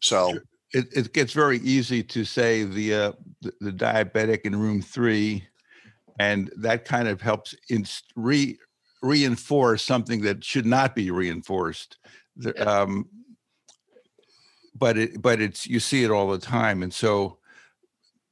[0.00, 0.38] So
[0.72, 5.46] it, it gets very easy to say the, uh, the, the diabetic in room three,
[6.18, 8.58] and that kind of helps in re,
[9.02, 11.98] reinforce something that should not be reinforced.
[12.36, 13.08] The, um,
[14.76, 17.38] but it but it's you see it all the time, and so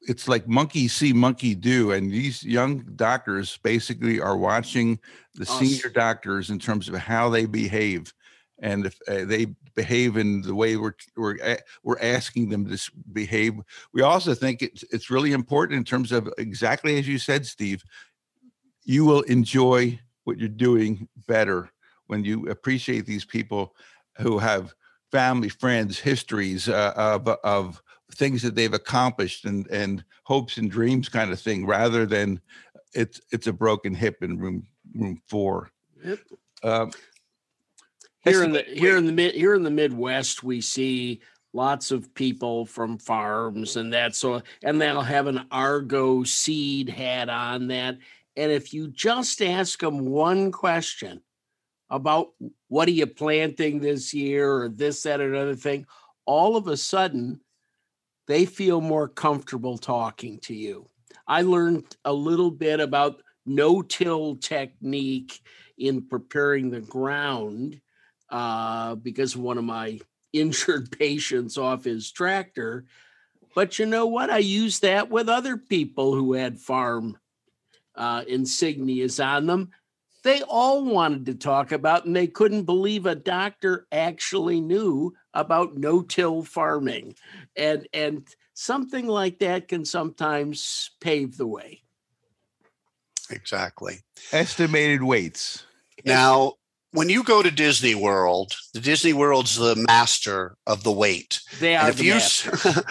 [0.02, 1.92] it's like monkey see, monkey do.
[1.92, 4.98] And these young doctors basically are watching
[5.34, 8.12] the senior doctors in terms of how they behave.
[8.60, 13.54] And if uh, they behave in the way we're we're we're asking them to behave,
[13.92, 17.82] we also think it's it's really important in terms of exactly as you said, Steve.
[18.84, 21.70] You will enjoy what you're doing better
[22.06, 23.74] when you appreciate these people
[24.18, 24.74] who have
[25.12, 27.82] family, friends, histories uh, of of
[28.14, 32.40] things that they've accomplished and and hopes and dreams kind of thing rather than
[32.94, 35.70] it's it's a broken hip in room room four
[36.02, 36.18] yep.
[36.64, 36.90] um,
[38.24, 41.20] here in the here in the mid here in the midwest we see
[41.52, 47.28] lots of people from farms and that so and they'll have an argo seed hat
[47.28, 47.96] on that
[48.36, 51.20] and if you just ask them one question
[51.90, 52.30] about
[52.68, 55.86] what are you planting this year or this that or another thing
[56.26, 57.40] all of a sudden
[58.28, 60.86] they feel more comfortable talking to you.
[61.26, 65.40] I learned a little bit about no till technique
[65.78, 67.80] in preparing the ground
[68.30, 70.00] uh, because one of my
[70.32, 72.84] injured patients off his tractor.
[73.54, 74.30] But you know what?
[74.30, 77.18] I used that with other people who had farm
[77.94, 79.70] uh, insignias on them.
[80.22, 85.76] They all wanted to talk about, and they couldn't believe a doctor actually knew about
[85.76, 87.14] no-till farming,
[87.56, 91.82] and and something like that can sometimes pave the way.
[93.30, 94.00] Exactly.
[94.32, 95.64] Estimated weights.
[96.04, 96.54] Now,
[96.92, 101.40] when you go to Disney World, the Disney World's the master of the wait.
[101.60, 102.86] They are and if the you master.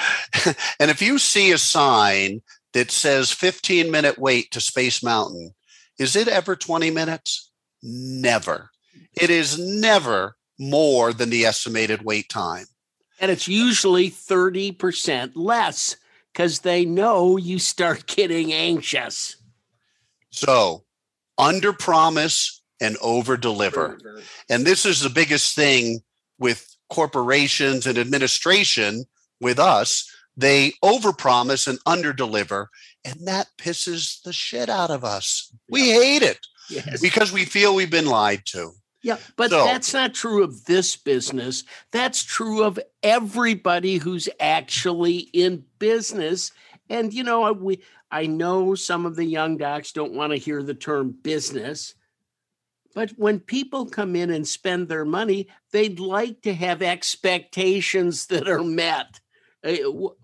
[0.79, 2.41] and if you see a sign
[2.73, 5.53] that says 15 minute wait to Space Mountain,
[5.97, 7.51] is it ever 20 minutes?
[7.81, 8.69] Never.
[9.13, 12.65] It is never more than the estimated wait time.
[13.19, 15.95] And it's usually 30% less
[16.31, 19.37] because they know you start getting anxious.
[20.29, 20.83] So,
[21.37, 23.97] under promise and over deliver.
[24.49, 26.01] And this is the biggest thing
[26.39, 29.05] with corporations and administration
[29.41, 30.09] with us.
[30.35, 32.67] They overpromise and underdeliver,
[33.03, 35.51] and that pisses the shit out of us.
[35.69, 37.01] We hate it Yes.
[37.01, 38.73] because we feel we've been lied to.
[39.01, 41.63] Yeah, but So- that's not true of this business.
[41.91, 46.51] That's true of everybody who's actually in business.
[46.89, 50.61] And you know, we I know some of the young docs don't want to hear
[50.63, 51.93] the term business,
[52.97, 58.49] But when people come in and spend their money, they'd like to have expectations that
[58.49, 59.19] are met.
[59.63, 59.83] Eh,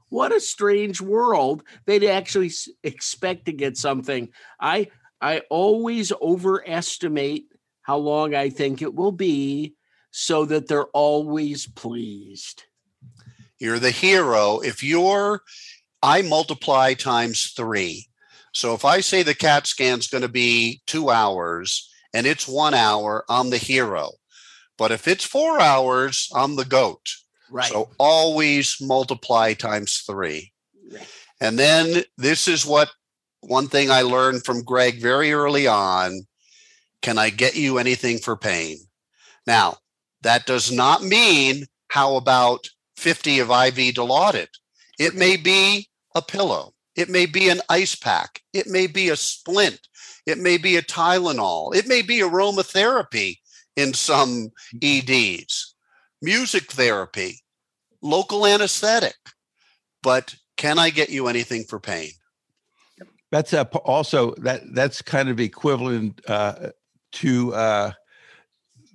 [0.09, 1.61] what a strange world.
[1.85, 2.49] They'd actually
[2.81, 4.29] expect to get something.
[4.59, 4.87] I
[5.21, 7.45] I always overestimate
[7.83, 9.75] how long I think it will be
[10.09, 12.63] so that they're always pleased.
[13.59, 14.61] You're the hero.
[14.61, 15.43] If you're,
[16.01, 18.07] I multiply times three.
[18.51, 22.73] So if I say the CAT scan's going to be two hours and it's one
[22.73, 24.11] hour, I'm the hero.
[24.77, 27.07] But if it's four hours, I'm the goat.
[27.49, 27.71] Right.
[27.71, 30.51] So always multiply times three.
[30.91, 31.07] Right.
[31.39, 32.89] And then this is what
[33.41, 36.21] one thing I learned from Greg very early on
[37.01, 38.77] can I get you anything for pain?
[39.45, 39.77] Now,
[40.21, 44.47] that does not mean how about 50 of IV Dilaudid?
[44.97, 46.73] It may be a pillow.
[46.95, 48.41] It may be an ice pack.
[48.53, 49.81] It may be a splint.
[50.25, 51.75] It may be a Tylenol.
[51.75, 53.37] It may be aromatherapy
[53.75, 55.75] in some EDs,
[56.21, 57.41] music therapy,
[58.01, 59.15] local anesthetic.
[60.01, 62.11] But can I get you anything for pain?
[63.31, 66.69] That's a, also that that's kind of equivalent uh,
[67.13, 67.91] to uh,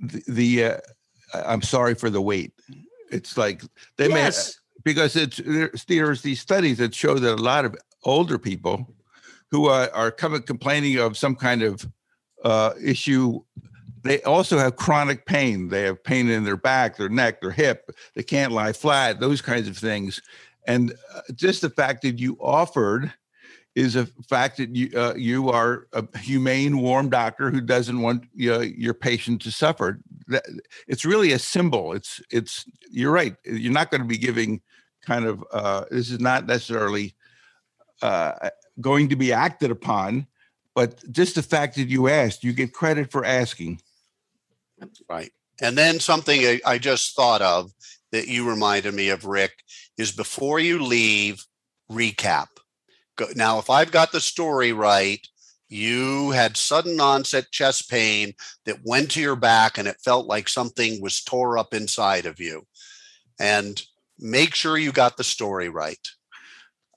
[0.01, 0.77] the, the uh,
[1.35, 2.53] I'm sorry for the wait.
[3.11, 3.63] It's like
[3.97, 4.47] they yes.
[4.47, 5.41] may because it's
[5.89, 8.95] there's these studies that show that a lot of older people
[9.51, 11.87] who are, are coming complaining of some kind of
[12.45, 13.41] uh, issue
[14.03, 17.91] they also have chronic pain they have pain in their back their neck their hip
[18.15, 20.21] they can't lie flat those kinds of things
[20.67, 23.13] and uh, just the fact that you offered
[23.75, 28.25] is a fact that you uh, you are a humane, warm doctor who doesn't want
[28.25, 30.01] uh, your patient to suffer.
[30.89, 31.93] It's really a symbol.
[31.93, 33.37] It's it's you're right.
[33.45, 34.61] You're not going to be giving
[35.07, 37.15] kind of uh, this is not necessarily
[38.03, 40.27] uh, going to be acted upon,
[40.75, 43.81] but just the fact that you asked, you get credit for asking.
[45.09, 45.33] Right.
[45.61, 47.73] And then something I, just thought of
[48.13, 49.53] that you reminded me of, Rick,
[49.97, 51.45] is before you leave,
[51.91, 52.47] recap
[53.35, 55.27] now, if I've got the story right,
[55.69, 60.49] you had sudden onset chest pain that went to your back and it felt like
[60.49, 62.67] something was tore up inside of you.
[63.39, 63.81] And
[64.19, 66.09] make sure you got the story right.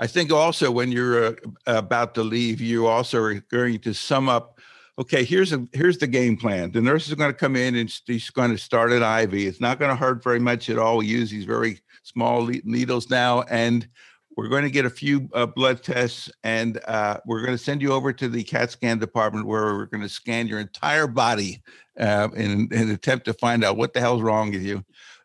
[0.01, 1.33] I think also when you're uh,
[1.67, 4.59] about to leave, you also are going to sum up.
[4.97, 6.71] Okay, here's a here's the game plan.
[6.71, 9.35] The nurse is going to come in and she's going to start an IV.
[9.35, 10.97] It's not going to hurt very much at all.
[10.97, 13.87] We use these very small needles now, and
[14.35, 17.79] we're going to get a few uh, blood tests and uh, we're going to send
[17.81, 21.61] you over to the CAT scan department where we're going to scan your entire body
[21.99, 24.83] uh, in, in, an attempt to find out what the hell's wrong with you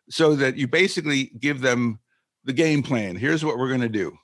[0.09, 1.99] so that you basically give them
[2.43, 3.15] the game plan.
[3.15, 4.15] Here's what we're going to do.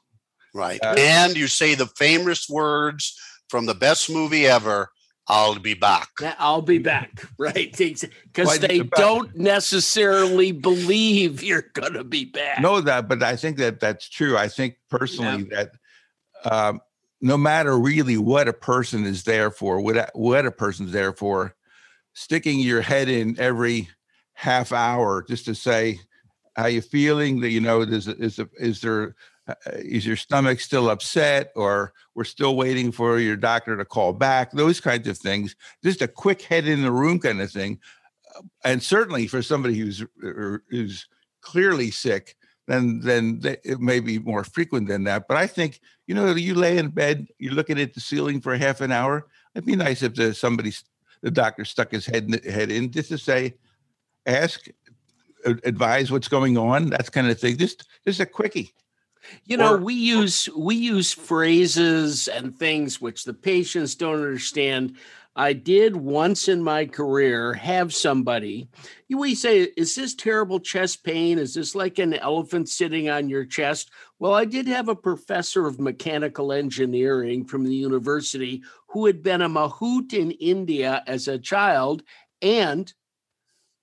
[0.54, 0.80] Right.
[0.84, 3.18] Uh, and you say the famous words
[3.50, 4.90] from the best movie ever
[5.28, 6.10] I'll be back.
[6.38, 7.24] I'll be back.
[7.38, 7.76] Right.
[7.76, 12.62] Because they don't necessarily believe you're going to be back.
[12.62, 14.38] No, that, but I think that that's true.
[14.38, 15.66] I think personally yeah.
[16.44, 16.82] that um,
[17.22, 21.56] no matter really what a person is there for, what, what a person's there for,
[22.14, 23.90] sticking your head in every
[24.34, 26.00] half hour just to say,
[26.56, 29.16] how you feeling that, you know, is, is, is there
[29.68, 34.52] is your stomach still upset or we're still waiting for your doctor to call back?
[34.52, 35.56] Those kinds of things.
[35.84, 37.80] Just a quick head in the room kind of thing.
[38.36, 41.08] Uh, and certainly for somebody who's er, who's
[41.42, 45.28] clearly sick then then it may be more frequent than that.
[45.28, 48.56] But i think you know you lay in bed you're looking at the ceiling for
[48.56, 50.72] half an hour it'd be nice if the, somebody
[51.22, 53.56] the doctor stuck his head in, head in just to say
[54.26, 54.68] ask
[55.46, 57.58] advise what's going on that kind of thing.
[57.58, 58.74] Just just a quickie
[59.46, 64.98] you know, or, we use we use phrases and things which the patients don't understand.
[65.36, 68.68] I did once in my career have somebody.
[69.10, 71.40] We say, "Is this terrible chest pain?
[71.40, 75.66] Is this like an elephant sitting on your chest?" Well, I did have a professor
[75.66, 81.40] of mechanical engineering from the university who had been a mahout in India as a
[81.40, 82.04] child,
[82.42, 82.94] and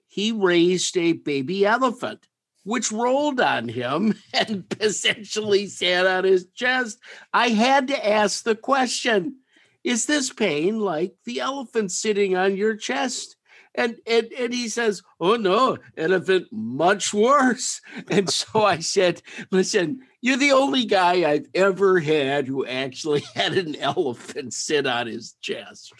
[0.06, 2.28] he raised a baby elephant
[2.64, 6.98] which rolled on him and essentially sat on his chest.
[7.32, 9.36] I had to ask the question
[9.84, 13.36] Is this pain like the elephant sitting on your chest?
[13.74, 17.80] And, and, and he says, Oh no, elephant, much worse.
[18.10, 23.54] And so I said, Listen, you're the only guy I've ever had who actually had
[23.54, 25.92] an elephant sit on his chest.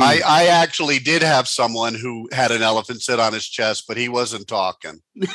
[0.00, 3.96] I, I actually did have someone who had an elephant sit on his chest, but
[3.96, 5.00] he wasn't talking.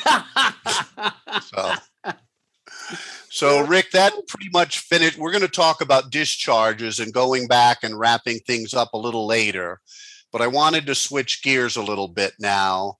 [1.42, 1.74] so
[3.32, 5.16] So, Rick, that pretty much finished.
[5.16, 9.24] We're going to talk about discharges and going back and wrapping things up a little
[9.24, 9.80] later.
[10.32, 12.96] But I wanted to switch gears a little bit now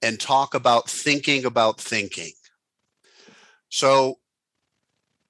[0.00, 2.32] and talk about thinking about thinking.
[3.68, 4.16] So,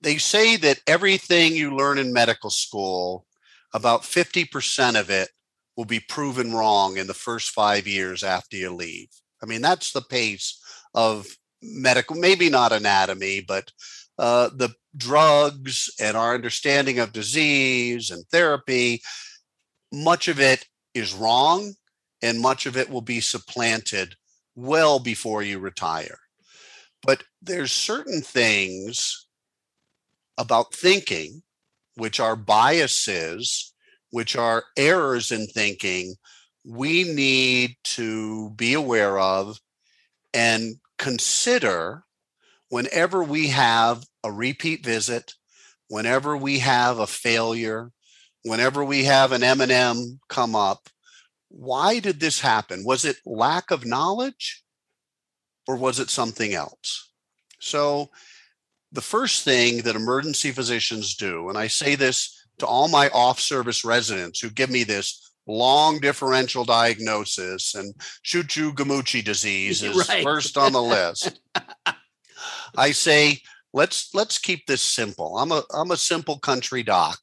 [0.01, 3.27] they say that everything you learn in medical school,
[3.79, 5.29] about 50% of it
[5.77, 9.09] will be proven wrong in the first five years after you leave.
[9.41, 10.61] I mean, that's the pace
[10.95, 11.29] of
[11.63, 13.71] medical, maybe not anatomy, but
[14.19, 19.01] uh, the drugs and our understanding of disease and therapy,
[19.93, 21.75] much of it is wrong
[22.21, 24.17] and much of it will be supplanted
[24.57, 26.19] well before you retire.
[27.07, 29.29] But there's certain things
[30.37, 31.43] about thinking,
[31.95, 33.68] which are biases,
[34.11, 36.15] which are errors in thinking,
[36.65, 39.59] we need to be aware of
[40.35, 42.05] and consider
[42.69, 45.35] whenever we have a repeat visit,
[45.89, 47.91] whenever we have a failure,
[48.43, 50.89] whenever we have an M&M come up,
[51.49, 52.85] why did this happen?
[52.85, 54.63] Was it lack of knowledge
[55.67, 57.11] or was it something else?
[57.61, 58.11] So
[58.93, 63.85] the first thing that emergency physicians do, and I say this to all my off-service
[63.85, 67.95] residents who give me this long differential diagnosis and
[68.25, 70.23] Tsutsugamushi disease is right.
[70.23, 71.41] first on the list.
[72.77, 73.41] I say,
[73.73, 75.39] let's let's keep this simple.
[75.39, 77.19] I'm a I'm a simple country doc.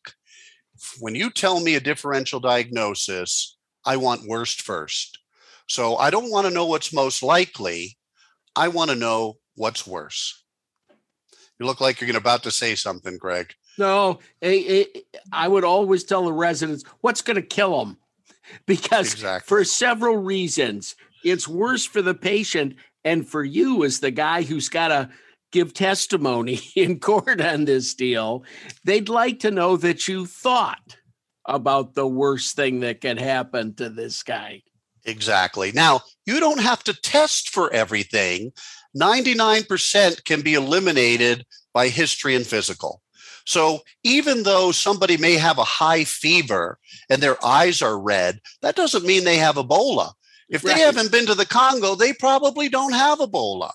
[1.00, 5.20] When you tell me a differential diagnosis, I want worst first.
[5.68, 7.98] So I don't want to know what's most likely.
[8.56, 10.44] I want to know what's worse.
[11.60, 13.54] You look like you're gonna about to say something, Greg.
[13.78, 17.98] No, I would always tell the residents what's going to kill them
[18.66, 19.48] because exactly.
[19.48, 20.96] for several reasons.
[21.24, 25.10] It's worse for the patient and for you as the guy who's got to
[25.52, 28.44] give testimony in court on this deal,
[28.84, 30.98] they'd like to know that you thought
[31.46, 34.62] about the worst thing that could happen to this guy.
[35.06, 35.72] Exactly.
[35.72, 38.52] Now, you don't have to test for everything.
[38.98, 43.02] 99% can be eliminated by history and physical.
[43.46, 46.80] So even though somebody may have a high fever
[47.10, 50.14] and their eyes are red, that doesn't mean they have Ebola.
[50.50, 50.76] If right.
[50.76, 53.72] they haven't been to the Congo, they probably don't have Ebola.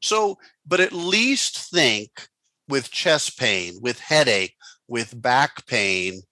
[0.00, 2.28] So, but at least think
[2.68, 4.54] with chest pain, with headache,
[4.88, 6.22] with back pain,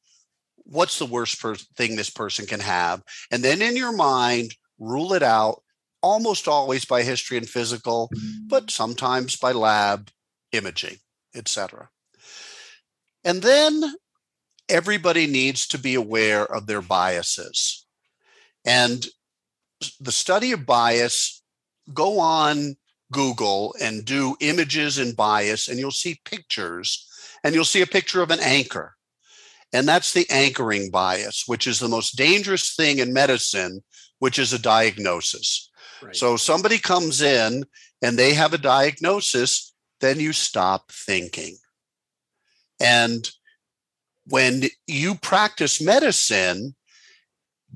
[0.57, 3.03] what's the worst per- thing this person can have?
[3.31, 5.63] And then in your mind, rule it out
[6.03, 8.11] almost always by history and physical,
[8.47, 10.11] but sometimes by lab
[10.53, 10.97] imaging,
[11.35, 11.89] etc.
[13.25, 13.95] And then
[14.69, 17.87] everybody needs to be aware of their biases.
[18.65, 19.07] And
[20.01, 21.43] the study of bias,
[21.93, 22.77] go on
[23.13, 27.07] Google and do images and bias, and you'll see pictures,
[27.45, 28.97] and you'll see a picture of an anchor.
[29.73, 33.83] And that's the anchoring bias, which is the most dangerous thing in medicine,
[34.19, 35.71] which is a diagnosis.
[36.03, 36.15] Right.
[36.15, 37.65] So somebody comes in
[38.03, 41.57] and they have a diagnosis, then you stop thinking.
[42.83, 43.31] And
[44.27, 46.75] when you practice medicine,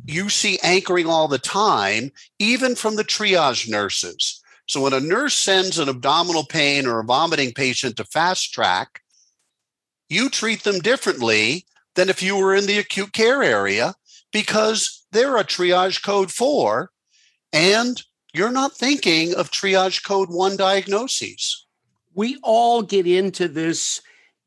[0.05, 4.43] you see anchoring all the time, even from the triage nurses.
[4.67, 9.01] So when a nurse sends an abdominal pain or a vomiting patient to fast track,
[10.09, 13.95] you treat them differently than if you were in the acute care area
[14.33, 16.91] because they're a triage code four
[17.53, 18.03] and
[18.35, 21.67] you're not thinking of triage code one diagnoses.
[22.15, 24.01] We all get into this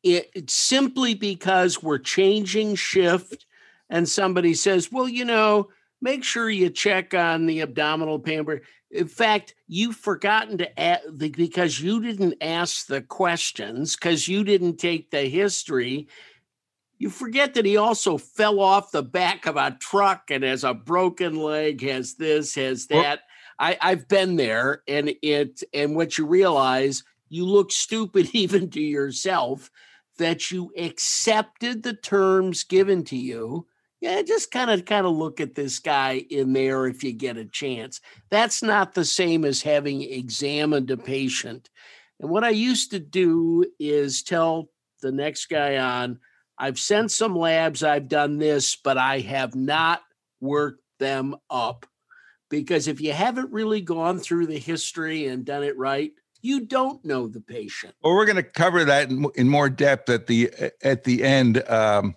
[0.04, 3.46] it, simply because we're changing shift
[3.90, 5.70] and somebody says, well, you know,
[6.02, 8.46] make sure you check on the abdominal pain.
[8.92, 14.78] In fact, you've forgotten to ask because you didn't ask the questions, because you didn't
[14.78, 16.08] take the history.
[16.98, 20.74] You forget that he also fell off the back of a truck and has a
[20.74, 22.96] broken leg, has this, has that.
[22.98, 23.18] Well,
[23.60, 28.82] I, I've been there, and it and what you realize, you look stupid even to
[28.82, 29.70] yourself
[30.20, 33.68] that you accepted the terms given to you.
[34.00, 37.38] Yeah just kind of kind of look at this guy in there if you get
[37.38, 38.00] a chance.
[38.30, 41.70] That's not the same as having examined a patient.
[42.20, 44.70] And what i used to do is tell
[45.02, 46.20] the next guy on
[46.58, 50.02] i've sent some labs i've done this but i have not
[50.42, 51.86] worked them up.
[52.50, 56.12] Because if you haven't really gone through the history and done it right
[56.42, 57.94] you don't know the patient.
[58.04, 60.52] Well, we're going to cover that in, in, more depth at the
[60.84, 61.68] at the end.
[61.70, 62.16] Um,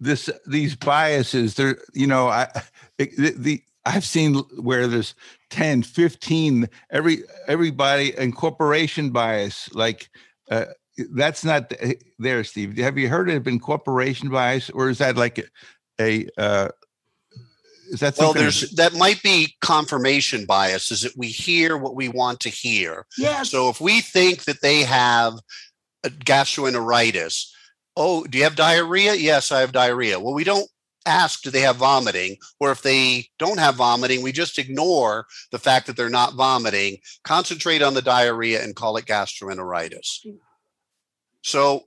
[0.00, 2.48] this these biases, they're you know I
[2.98, 5.14] the, the I've seen where there's
[5.50, 10.10] 10, 15, every everybody incorporation bias, like
[10.50, 10.66] uh,
[11.12, 11.72] that's not
[12.18, 12.76] there, Steve.
[12.78, 15.44] Have you heard of incorporation bias, or is that like a,
[16.00, 16.68] a uh,
[17.90, 18.32] is that well?
[18.32, 20.90] There's of- that might be confirmation bias.
[20.90, 23.06] Is that we hear what we want to hear?
[23.16, 23.42] Yeah.
[23.42, 25.34] So if we think that they have
[26.04, 27.46] gastroenteritis,
[27.96, 29.14] oh, do you have diarrhea?
[29.14, 30.20] Yes, I have diarrhea.
[30.20, 30.68] Well, we don't
[31.06, 35.58] ask do they have vomiting or if they don't have vomiting we just ignore the
[35.58, 40.36] fact that they're not vomiting concentrate on the diarrhea and call it gastroenteritis mm.
[41.42, 41.84] so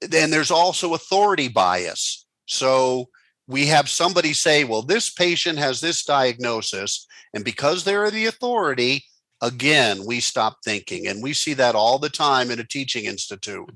[0.00, 3.08] then there's also authority bias so
[3.48, 9.04] we have somebody say well this patient has this diagnosis and because they're the authority
[9.42, 13.68] again we stop thinking and we see that all the time in a teaching institute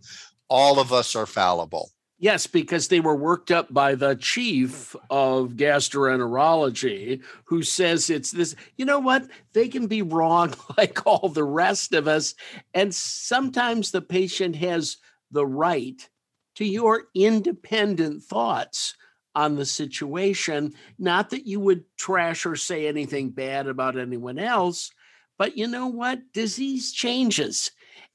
[0.48, 1.90] all of us are fallible
[2.22, 8.54] Yes, because they were worked up by the chief of gastroenterology who says it's this.
[8.76, 9.26] You know what?
[9.54, 12.36] They can be wrong like all the rest of us.
[12.74, 14.98] And sometimes the patient has
[15.32, 16.08] the right
[16.54, 18.94] to your independent thoughts
[19.34, 20.74] on the situation.
[20.98, 24.90] Not that you would trash or say anything bad about anyone else,
[25.38, 26.32] but you know what?
[26.32, 27.70] Disease changes.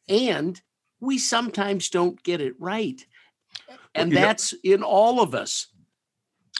[0.07, 0.61] And
[0.99, 3.05] we sometimes don't get it right
[3.95, 5.67] and you that's know, in all of us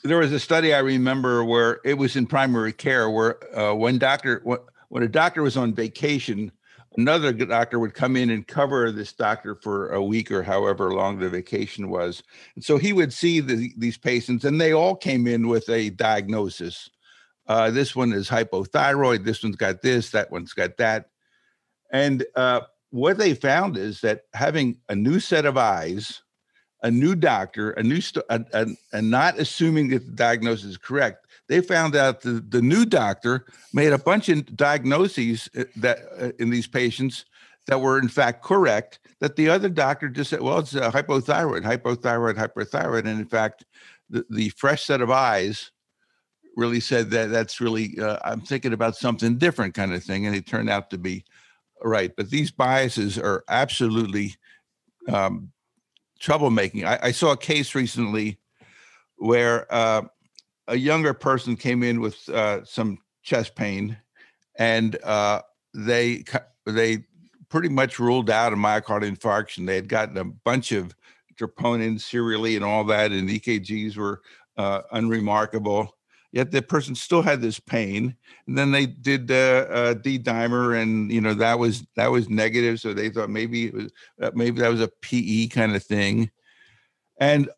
[0.03, 3.97] there was a study i remember where it was in primary care where uh, when
[3.97, 4.41] doctor
[4.89, 6.51] when a doctor was on vacation
[6.97, 11.19] another doctor would come in and cover this doctor for a week or however long
[11.19, 12.23] the vacation was
[12.55, 15.89] and so he would see the, these patients and they all came in with a
[15.91, 16.89] diagnosis
[17.47, 21.05] uh, this one is hypothyroid this one's got this that one's got that
[21.91, 26.21] and uh, what they found is that having a new set of eyes
[26.83, 28.77] a new doctor, a new st- and
[29.11, 31.26] not assuming that the diagnosis is correct.
[31.47, 36.31] They found out the, the new doctor made a bunch of diagnoses uh, that uh,
[36.39, 37.25] in these patients
[37.67, 38.99] that were in fact correct.
[39.19, 43.65] That the other doctor just said, "Well, it's a hypothyroid, hypothyroid, hypothyroid," and in fact,
[44.09, 45.71] the, the fresh set of eyes
[46.55, 50.35] really said that that's really uh, I'm thinking about something different, kind of thing, and
[50.35, 51.23] it turned out to be
[51.83, 52.11] right.
[52.15, 54.35] But these biases are absolutely
[55.07, 55.51] um,
[56.21, 56.83] troublemaking.
[56.85, 58.39] I, I saw a case recently
[59.17, 60.03] where uh,
[60.67, 63.97] a younger person came in with uh, some chest pain,
[64.57, 65.41] and uh,
[65.73, 66.23] they
[66.65, 67.05] they
[67.49, 69.65] pretty much ruled out a myocardial infarction.
[69.65, 70.93] They had gotten a bunch of
[71.35, 74.21] troponin serially and all that, and EKGs were
[74.57, 75.93] uh, unremarkable.
[76.33, 78.15] Yet the person still had this pain,
[78.47, 82.29] and then they did uh, uh, D dimer, and you know that was that was
[82.29, 82.79] negative.
[82.81, 83.91] So they thought maybe it was
[84.21, 86.29] uh, maybe that was a PE kind of thing,
[87.19, 87.49] and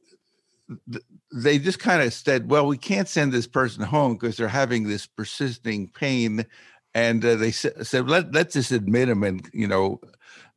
[0.92, 1.04] th-
[1.34, 4.88] they just kind of said, "Well, we can't send this person home because they're having
[4.88, 6.46] this persisting pain."
[6.94, 9.24] And uh, they sa- said, Let, let's just admit them.
[9.24, 10.02] And, you know,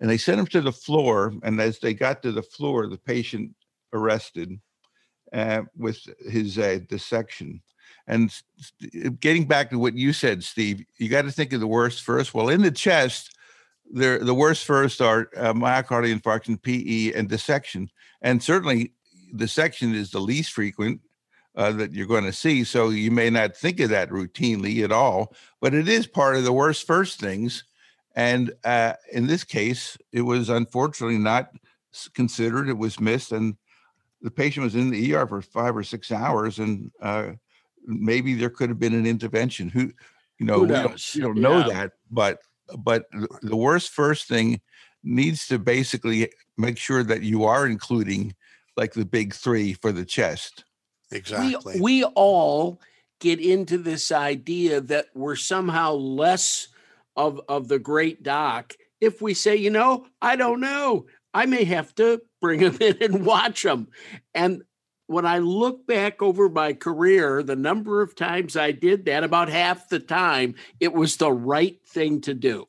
[0.01, 1.33] and they sent him to the floor.
[1.43, 3.53] And as they got to the floor, the patient
[3.93, 4.59] arrested
[5.33, 5.99] uh, with
[6.29, 7.63] his uh, dissection.
[8.07, 8.33] And
[9.21, 12.35] getting back to what you said, Steve, you got to think of the worst first.
[12.35, 13.37] Well, in the chest,
[13.93, 17.91] the the worst first are uh, myocardial infarction, PE, and dissection.
[18.21, 18.93] And certainly,
[19.35, 21.01] dissection is the least frequent
[21.55, 22.65] uh, that you're going to see.
[22.65, 26.45] So you may not think of that routinely at all, but it is part of
[26.45, 27.65] the worst first things.
[28.15, 31.51] And uh, in this case, it was unfortunately not
[32.15, 32.69] considered.
[32.69, 33.57] It was missed, and
[34.21, 37.33] the patient was in the ER for five or six hours, and uh,
[37.87, 39.69] maybe there could have been an intervention.
[39.71, 39.93] Who,
[40.39, 42.41] you know, Who we don't, you don't know that, but
[42.79, 43.07] but
[43.43, 44.61] the worst first thing
[45.03, 48.35] needs to basically make sure that you are including
[48.77, 50.65] like the big three for the chest.
[51.11, 51.75] Exactly.
[51.75, 52.81] We, we all
[53.21, 56.69] get into this idea that we're somehow less
[57.15, 61.07] of of the great doc if we say, you know, I don't know.
[61.35, 63.89] I may have to bring them in and watch them.
[64.33, 64.63] And
[65.09, 69.49] when I look back over my career, the number of times I did that, about
[69.49, 72.69] half the time, it was the right thing to do.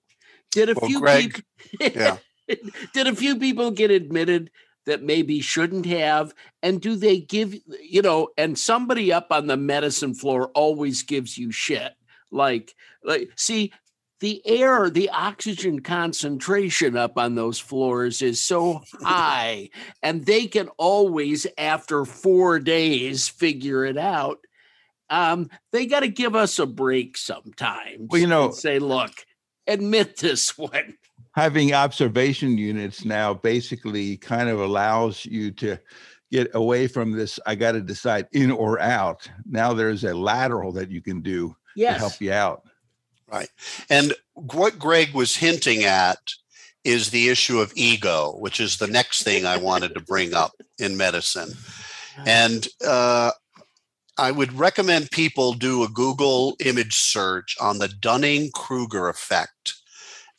[0.51, 2.18] Did a well, few Greg, people, yeah.
[2.93, 4.49] did a few people get admitted
[4.86, 6.34] that maybe shouldn't have?
[6.62, 11.38] And do they give, you know, and somebody up on the medicine floor always gives
[11.38, 11.94] you shit.
[12.32, 13.72] Like, like, see,
[14.24, 19.70] the air, the oxygen concentration up on those floors is so high,
[20.02, 24.40] and they can always, after four days, figure it out.
[25.10, 28.08] Um, they got to give us a break sometimes.
[28.10, 29.12] Well, you know, say, look,
[29.68, 30.96] admit this one.
[31.34, 35.80] Having observation units now basically kind of allows you to
[36.32, 37.40] get away from this.
[37.46, 39.30] I got to decide in or out.
[39.46, 41.96] Now there's a lateral that you can do yes.
[41.96, 42.64] to help you out.
[43.28, 43.50] Right.
[43.90, 46.20] And what Greg was hinting at
[46.84, 50.54] is the issue of ego, which is the next thing I wanted to bring up
[50.78, 51.54] in medicine.
[52.26, 53.32] And uh,
[54.18, 59.76] I would recommend people do a Google image search on the Dunning Kruger effect.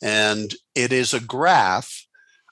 [0.05, 2.05] And it is a graph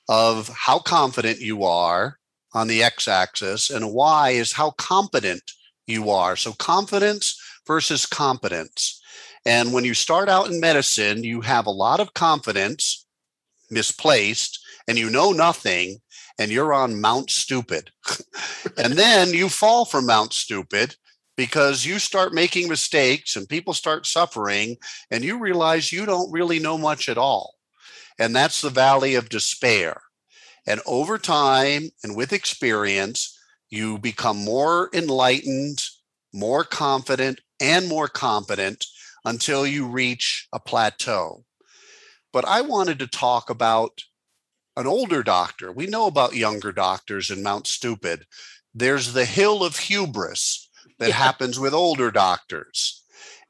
[0.10, 2.18] of how confident you are
[2.54, 5.43] on the x axis, and y is how competent
[5.86, 6.36] you are.
[6.36, 8.99] So, confidence versus competence.
[9.45, 13.06] And when you start out in medicine, you have a lot of confidence
[13.70, 15.99] misplaced and you know nothing
[16.39, 17.91] and you're on Mount Stupid.
[18.78, 20.95] and then you fall from Mount Stupid
[21.36, 24.77] because you start making mistakes and people start suffering
[25.09, 27.55] and you realize you don't really know much at all.
[28.19, 30.01] And that's the valley of despair.
[30.67, 33.38] And over time and with experience,
[33.69, 35.84] you become more enlightened,
[36.31, 38.86] more confident, and more competent
[39.25, 41.43] until you reach a plateau.
[42.31, 44.03] But I wanted to talk about
[44.75, 45.71] an older doctor.
[45.71, 48.25] We know about younger doctors in Mount Stupid.
[48.73, 50.62] There's the hill of hubris
[51.04, 51.16] that yeah.
[51.16, 53.04] happens with older doctors.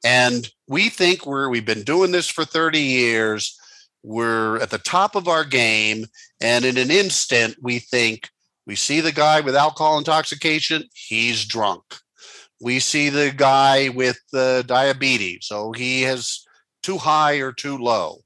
[0.04, 3.58] And we think we're we've been doing this for 30 years.
[4.02, 6.06] We're at the top of our game.
[6.42, 8.28] And in an instant, we think
[8.66, 11.84] we see the guy with alcohol intoxication, he's drunk.
[12.60, 16.44] We see the guy with uh, diabetes, so he has
[16.82, 18.20] too high or too low.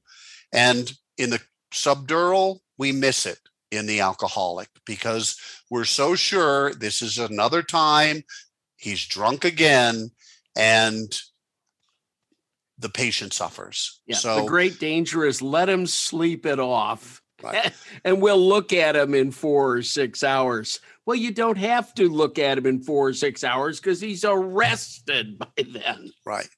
[0.52, 1.40] And in the
[1.72, 5.36] subdural, we miss it in the alcoholic because
[5.70, 8.22] we're so sure this is another time
[8.78, 10.10] he's drunk again
[10.56, 11.20] and
[12.78, 14.00] the patient suffers.
[14.06, 17.22] Yeah, so the great danger is let him sleep it off.
[17.42, 17.72] Right.
[18.04, 20.80] And we'll look at him in four or six hours.
[21.04, 24.24] Well, you don't have to look at him in four or six hours because he's
[24.24, 26.10] arrested by then.
[26.24, 26.48] Right.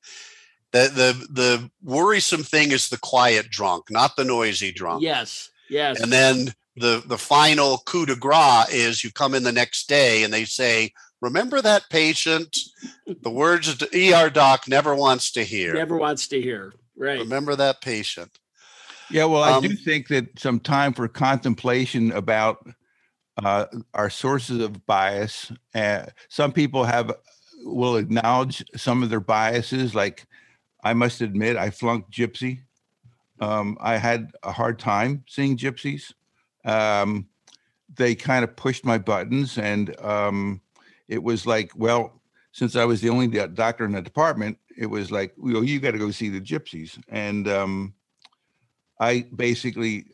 [0.73, 5.03] The the the worrisome thing is the quiet drunk, not the noisy drunk.
[5.03, 5.51] Yes.
[5.69, 6.01] Yes.
[6.01, 10.23] And then the the final coup de grace is you come in the next day
[10.23, 12.57] and they say, "Remember that patient?
[13.07, 15.75] the words the ER doc never wants to hear.
[15.75, 16.73] Never wants to hear.
[16.97, 17.21] Right.
[17.21, 18.39] Remember that patient."
[19.11, 22.65] Yeah, well, I um, do think that some time for contemplation about
[23.43, 25.51] uh, our sources of bias.
[25.75, 27.13] Uh, some people have
[27.65, 29.95] will acknowledge some of their biases.
[29.95, 30.27] Like
[30.85, 32.61] I must admit, I flunked Gypsy
[33.41, 36.13] um, I had a hard time seeing gypsies.
[36.65, 37.29] Um,
[37.93, 40.61] they kind of pushed my buttons, and um,
[41.11, 45.11] it was like, well, since I was the only doctor in the department, it was
[45.11, 47.03] like, well, you got to go see the gypsies.
[47.09, 47.95] And um,
[49.01, 50.07] I basically,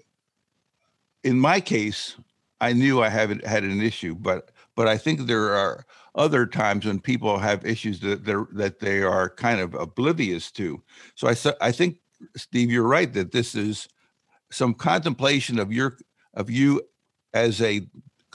[1.23, 2.17] in my case,
[2.61, 6.87] I knew I haven't had an issue, but but I think there are other times
[6.87, 10.83] when people have issues that they that they are kind of oblivious to.
[11.15, 11.99] So I I think
[12.37, 13.89] Steve, you're right that this is
[14.51, 15.99] some contemplation of your
[16.33, 16.81] of you
[17.35, 17.87] as a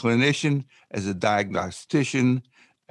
[0.01, 2.41] clinician, as a diagnostician,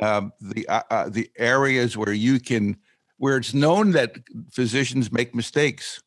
[0.01, 2.77] um, the uh, uh, the areas where you can
[3.19, 4.17] where it's known that
[4.51, 6.03] physicians make mistakes.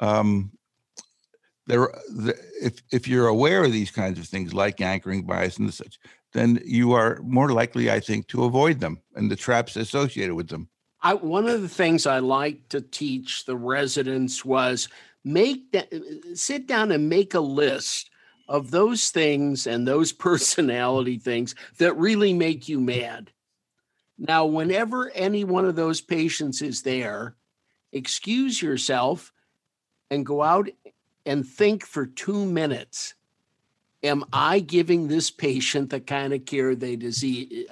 [0.00, 0.52] Um,
[1.66, 5.72] there, the, if if you're aware of these kinds of things like anchoring bias and
[5.72, 5.98] such,
[6.32, 10.48] then you are more likely, I think, to avoid them and the traps associated with
[10.48, 10.68] them.
[11.02, 14.88] I, one of the things I like to teach the residents was
[15.24, 15.92] make that
[16.34, 18.10] sit down and make a list
[18.48, 23.30] of those things and those personality things that really make you mad.
[24.18, 27.34] Now, whenever any one of those patients is there,
[27.92, 29.32] excuse yourself
[30.10, 30.68] and go out
[31.24, 33.14] and think for two minutes.
[34.02, 36.98] Am I giving this patient the kind of care they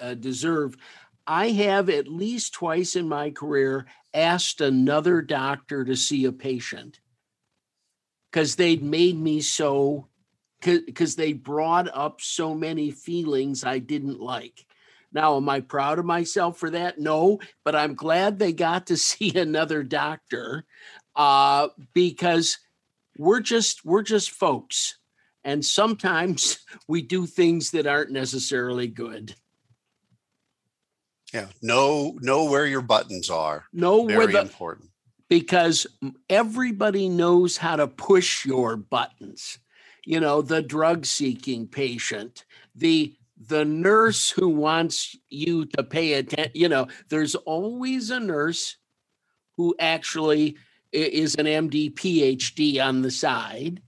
[0.00, 0.76] uh, deserve?
[1.26, 7.00] I have at least twice in my career asked another doctor to see a patient
[8.30, 10.06] because they'd made me so,
[10.61, 14.66] because they brought up so many feelings I didn't like.
[15.12, 16.98] Now, am I proud of myself for that?
[16.98, 20.64] No, but I'm glad they got to see another doctor
[21.16, 22.58] uh, because
[23.18, 24.98] we're just we're just folks,
[25.44, 26.58] and sometimes
[26.88, 29.34] we do things that aren't necessarily good.
[31.32, 33.64] Yeah, know know where your buttons are.
[33.72, 34.90] Know Very where the important
[35.28, 35.86] because
[36.28, 39.58] everybody knows how to push your buttons.
[40.05, 42.44] You know, the drug seeking patient,
[42.74, 46.53] the the nurse who wants you to pay attention.
[46.55, 48.76] You know, there's always a nurse
[49.57, 50.57] who actually
[50.92, 53.80] is an MD PhD on the side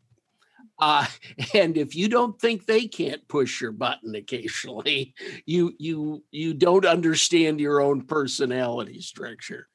[0.82, 1.06] uh,
[1.54, 5.14] and if you don't think they can't push your button occasionally,
[5.46, 9.68] you you you don't understand your own personality structure.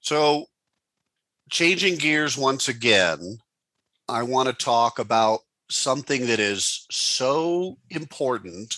[0.00, 0.46] So,
[1.50, 3.38] changing gears once again,
[4.12, 5.40] I want to talk about
[5.70, 8.76] something that is so important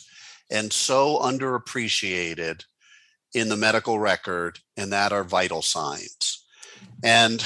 [0.51, 2.65] and so underappreciated
[3.35, 6.45] in the medical record, and that are vital signs.
[7.03, 7.45] And,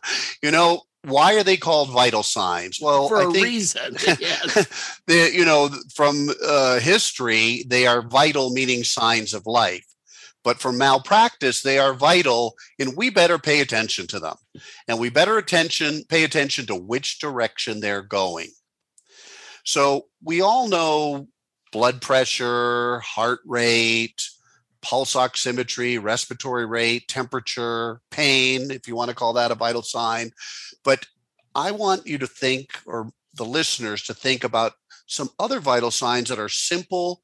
[0.42, 2.78] you know, why are they called vital signs?
[2.80, 3.96] Well, for I a think, reason.
[4.20, 5.00] Yes.
[5.06, 9.86] they, you know, from uh, history, they are vital, meaning signs of life.
[10.42, 14.36] But for malpractice, they are vital, and we better pay attention to them.
[14.88, 18.48] And we better attention pay attention to which direction they're going.
[19.64, 21.28] So we all know
[21.72, 24.22] blood pressure, heart rate,
[24.82, 30.30] pulse oximetry, respiratory rate, temperature, pain, if you want to call that a vital sign.
[30.84, 31.06] But
[31.54, 34.72] I want you to think, or the listeners to think about
[35.06, 37.22] some other vital signs that are simple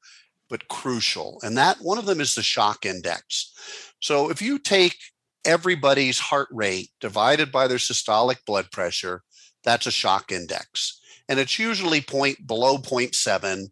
[0.48, 1.38] but crucial.
[1.42, 3.52] And that one of them is the shock index.
[4.00, 4.96] So if you take
[5.44, 9.22] everybody's heart rate divided by their systolic blood pressure,
[9.64, 11.00] that's a shock index.
[11.28, 13.68] And it's usually point below 0.7,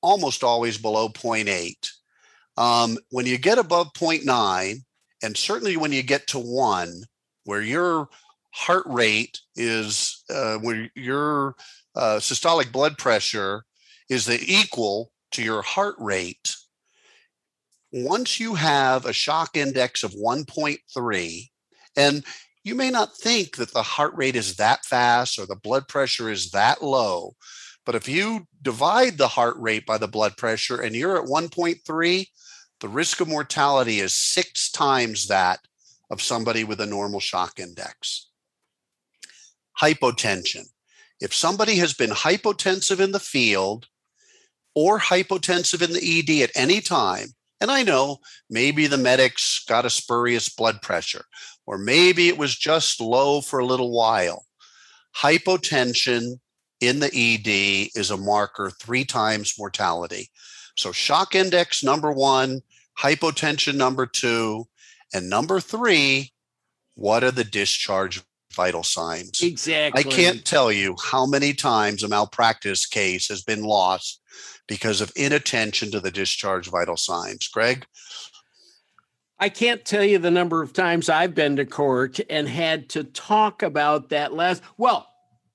[0.00, 1.74] almost always below 0.8.
[2.56, 4.76] Um, when you get above 0.9,
[5.22, 7.02] and certainly when you get to one,
[7.44, 8.08] where your
[8.52, 11.56] heart rate is, uh, where your
[11.96, 13.64] uh, systolic blood pressure
[14.08, 16.56] is the equal to your heart rate,
[17.92, 21.50] once you have a shock index of 1.3,
[21.96, 22.24] and
[22.64, 26.30] you may not think that the heart rate is that fast or the blood pressure
[26.30, 27.36] is that low,
[27.84, 32.26] but if you divide the heart rate by the blood pressure and you're at 1.3,
[32.80, 35.60] the risk of mortality is six times that
[36.10, 38.30] of somebody with a normal shock index.
[39.80, 40.64] Hypotension.
[41.20, 43.86] If somebody has been hypotensive in the field
[44.74, 47.28] or hypotensive in the ED at any time,
[47.60, 48.18] and I know
[48.50, 51.24] maybe the medics got a spurious blood pressure,
[51.66, 54.44] or maybe it was just low for a little while.
[55.16, 56.40] Hypotension
[56.80, 60.30] in the ED is a marker three times mortality.
[60.76, 62.62] So, shock index number one,
[62.98, 64.66] hypotension number two,
[65.12, 66.32] and number three,
[66.94, 68.20] what are the discharge
[68.54, 69.42] vital signs?
[69.42, 70.00] Exactly.
[70.00, 74.20] I can't tell you how many times a malpractice case has been lost
[74.66, 77.48] because of inattention to the discharge vital signs.
[77.48, 77.86] Greg?
[79.38, 83.04] I can't tell you the number of times I've been to court and had to
[83.04, 84.62] talk about that last.
[84.78, 85.08] Well,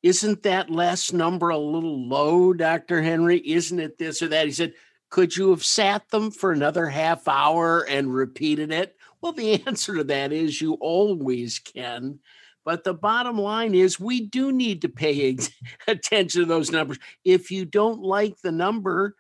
[0.04, 3.02] isn't that last number a little low, Dr.
[3.02, 3.38] Henry?
[3.40, 4.46] Isn't it this or that?
[4.46, 4.74] He said,
[5.10, 8.96] Could you have sat them for another half hour and repeated it?
[9.22, 12.20] Well, the answer to that is you always can.
[12.70, 15.36] But the bottom line is we do need to pay
[15.88, 17.00] attention to those numbers.
[17.26, 19.16] If you don't like the number,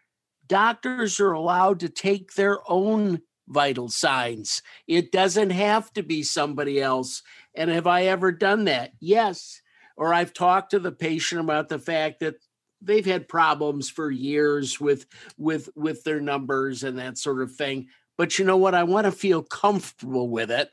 [0.45, 4.62] doctors are allowed to take their own vital signs.
[4.86, 7.24] It doesn't have to be somebody else.
[7.56, 8.91] And have I ever done that?
[9.00, 9.64] Yes.
[9.97, 12.36] Or I've talked to the patient about the fact that
[12.84, 15.08] they've had problems for years with
[15.39, 17.88] with with their numbers and that sort of thing.
[18.16, 18.76] But you know what?
[18.76, 20.70] I want to feel comfortable with it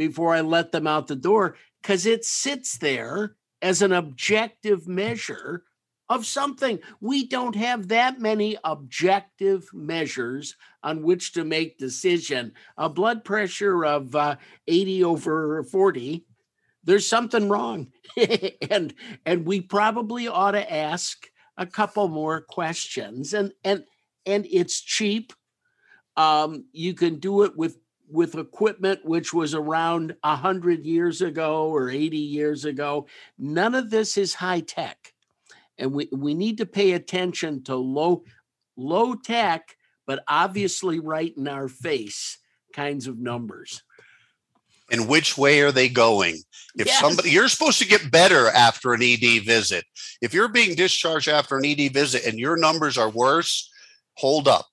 [0.00, 5.64] before I let them out the door because it sits there as an objective measure
[6.08, 6.78] of something.
[7.02, 12.54] We don't have that many objective measures on which to make decision.
[12.78, 14.36] A blood pressure of uh,
[14.66, 16.24] 80 over 40,
[16.82, 17.88] there's something wrong.
[18.70, 18.94] and
[19.26, 21.26] and we probably ought to ask
[21.58, 23.34] a couple more questions.
[23.34, 23.84] And and
[24.24, 25.34] and it's cheap.
[26.16, 27.76] Um, you can do it with
[28.10, 33.06] with equipment which was around 100 years ago or 80 years ago.
[33.38, 35.12] None of this is high tech.
[35.78, 38.24] And we, we need to pay attention to low,
[38.76, 42.38] low tech, but obviously right in our face
[42.74, 43.82] kinds of numbers.
[44.90, 46.42] And which way are they going?
[46.76, 47.00] If Yes.
[47.00, 49.84] somebody, you're supposed to get better after an ED visit.
[50.20, 53.70] If you're being discharged after an ED visit and your numbers are worse,
[54.14, 54.66] hold up.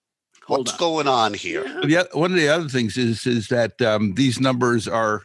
[0.47, 0.79] Hold What's on.
[0.79, 1.65] going on here?
[1.83, 2.03] Yeah.
[2.13, 5.23] one of the other things is is that um, these numbers are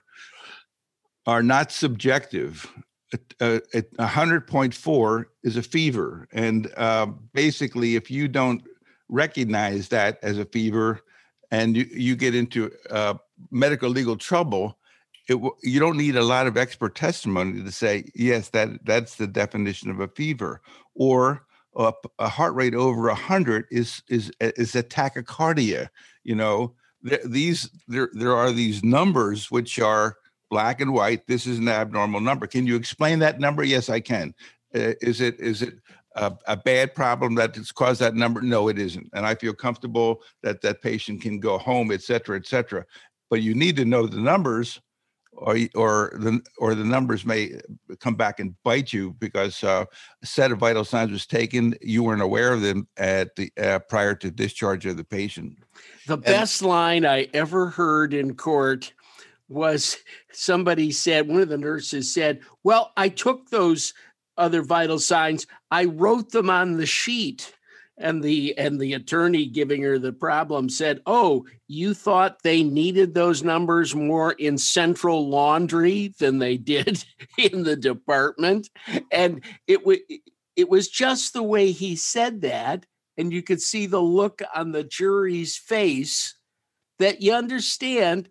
[1.26, 2.70] are not subjective.
[3.40, 3.60] Uh,
[3.98, 8.62] a hundred point four is a fever, and uh, basically, if you don't
[9.08, 11.00] recognize that as a fever,
[11.50, 13.14] and you, you get into uh,
[13.50, 14.78] medical legal trouble,
[15.28, 19.16] it, w- you don't need a lot of expert testimony to say yes, that that's
[19.16, 20.62] the definition of a fever,
[20.94, 21.44] or
[21.76, 25.88] a, a heart rate over a hundred is is is a tachycardia.
[26.24, 30.16] You know, there, these there there are these numbers which are
[30.50, 31.26] black and white.
[31.26, 32.46] This is an abnormal number.
[32.46, 33.64] Can you explain that number?
[33.64, 34.34] Yes, I can.
[34.74, 35.74] Uh, is it is it
[36.16, 38.42] a, a bad problem that has caused that number?
[38.42, 39.08] No, it isn't.
[39.14, 42.84] And I feel comfortable that that patient can go home, et cetera, et cetera.
[43.30, 44.80] But you need to know the numbers
[45.32, 47.58] or or the or the numbers may
[48.00, 49.84] come back and bite you because uh,
[50.22, 51.74] a set of vital signs was taken.
[51.80, 55.56] You weren't aware of them at the uh, prior to discharge of the patient.
[56.06, 58.92] The best line I ever heard in court
[59.48, 59.96] was
[60.32, 63.94] somebody said one of the nurses said, "Well, I took those
[64.36, 65.46] other vital signs.
[65.70, 67.52] I wrote them on the sheet."
[68.03, 73.14] And the and the attorney giving her the problem said oh you thought they needed
[73.14, 77.03] those numbers more in central laundry than they did
[77.38, 78.68] in the department?
[79.11, 79.98] And it was
[80.55, 82.84] it was just the way he said that
[83.16, 86.34] and you could see the look on the jury's face
[86.98, 88.28] that you understand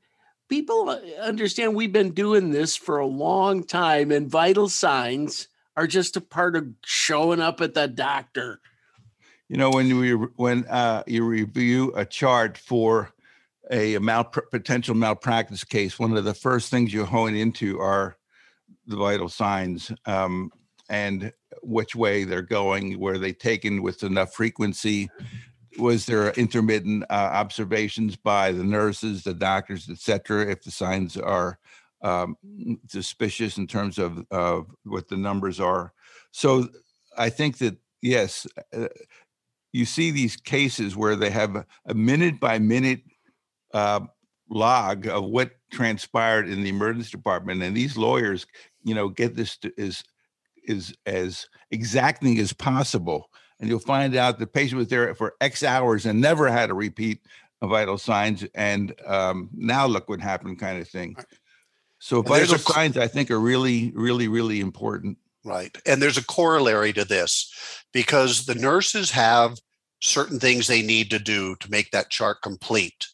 [0.47, 5.87] people uh, understand we've been doing this for a long time and vital signs are
[5.87, 8.59] just a part of showing up at the doctor
[9.51, 13.11] you know, when you when uh, you review a chart for
[13.69, 18.15] a mal- potential malpractice case, one of the first things you hone into are
[18.87, 20.53] the vital signs um,
[20.89, 21.33] and
[21.63, 22.97] which way they're going.
[22.97, 25.09] Were they taken with enough frequency?
[25.77, 30.49] Was there intermittent uh, observations by the nurses, the doctors, etc.?
[30.49, 31.59] If the signs are
[32.01, 32.37] um,
[32.87, 35.91] suspicious in terms of uh, what the numbers are,
[36.31, 36.69] so
[37.17, 38.87] I think that yes, uh,
[39.71, 43.01] you see these cases where they have a minute by minute
[43.73, 44.01] uh,
[44.49, 48.45] log of what transpired in the emergency department, and these lawyers,
[48.83, 50.03] you know, get this to, is
[50.65, 53.29] is as exacting as possible.
[53.59, 56.73] And you'll find out the patient was there for X hours and never had a
[56.73, 57.19] repeat
[57.61, 61.15] of vital signs, and um, now look what happened, kind of thing.
[61.99, 65.19] So vital signs, I think, are really, really, really important.
[65.43, 65.75] Right.
[65.85, 67.51] And there's a corollary to this
[67.91, 69.57] because the nurses have
[69.99, 73.07] certain things they need to do to make that chart complete.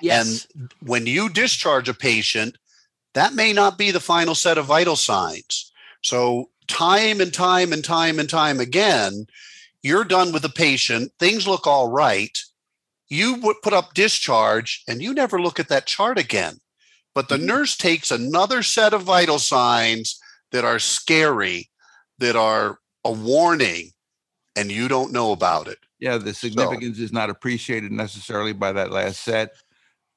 [0.00, 0.46] Yes.
[0.54, 2.56] And when you discharge a patient,
[3.14, 5.72] that may not be the final set of vital signs.
[6.02, 9.26] So, time and time and time and time again,
[9.82, 12.36] you're done with the patient, things look all right.
[13.08, 16.56] You put up discharge and you never look at that chart again.
[17.14, 17.46] But the mm-hmm.
[17.46, 20.18] nurse takes another set of vital signs
[20.50, 21.68] that are scary
[22.22, 23.90] that are a warning
[24.56, 25.78] and you don't know about it.
[25.98, 29.52] Yeah, the significance so, is not appreciated necessarily by that last set.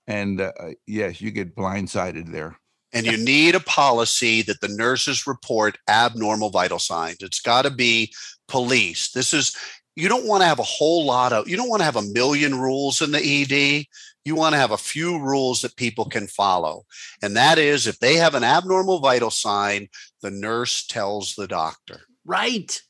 [0.08, 0.51] And uh,
[0.88, 2.58] yes, you get blindsided there.
[2.93, 7.18] And you need a policy that the nurses report abnormal vital signs.
[7.20, 8.14] It's got to be
[8.47, 9.12] police.
[9.12, 9.53] This is,
[9.97, 12.01] you don't want to have a whole lot of, you don't want to have a
[12.14, 13.86] million rules in the ED.
[14.26, 16.86] You want to have a few rules that people can follow.
[17.21, 19.88] And that is if they have an abnormal vital sign,
[20.21, 22.01] the nurse tells the doctor.
[22.26, 22.82] Right.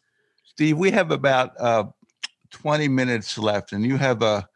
[0.46, 1.84] Steve, we have about uh,
[2.52, 4.48] 20 minutes left, and you have a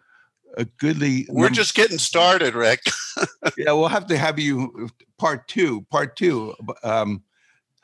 [0.57, 1.27] a goodly.
[1.29, 2.81] We're number- just getting started, Rick.
[3.57, 5.81] yeah, we'll have to have you part two.
[5.91, 6.55] Part two.
[6.83, 7.23] Um,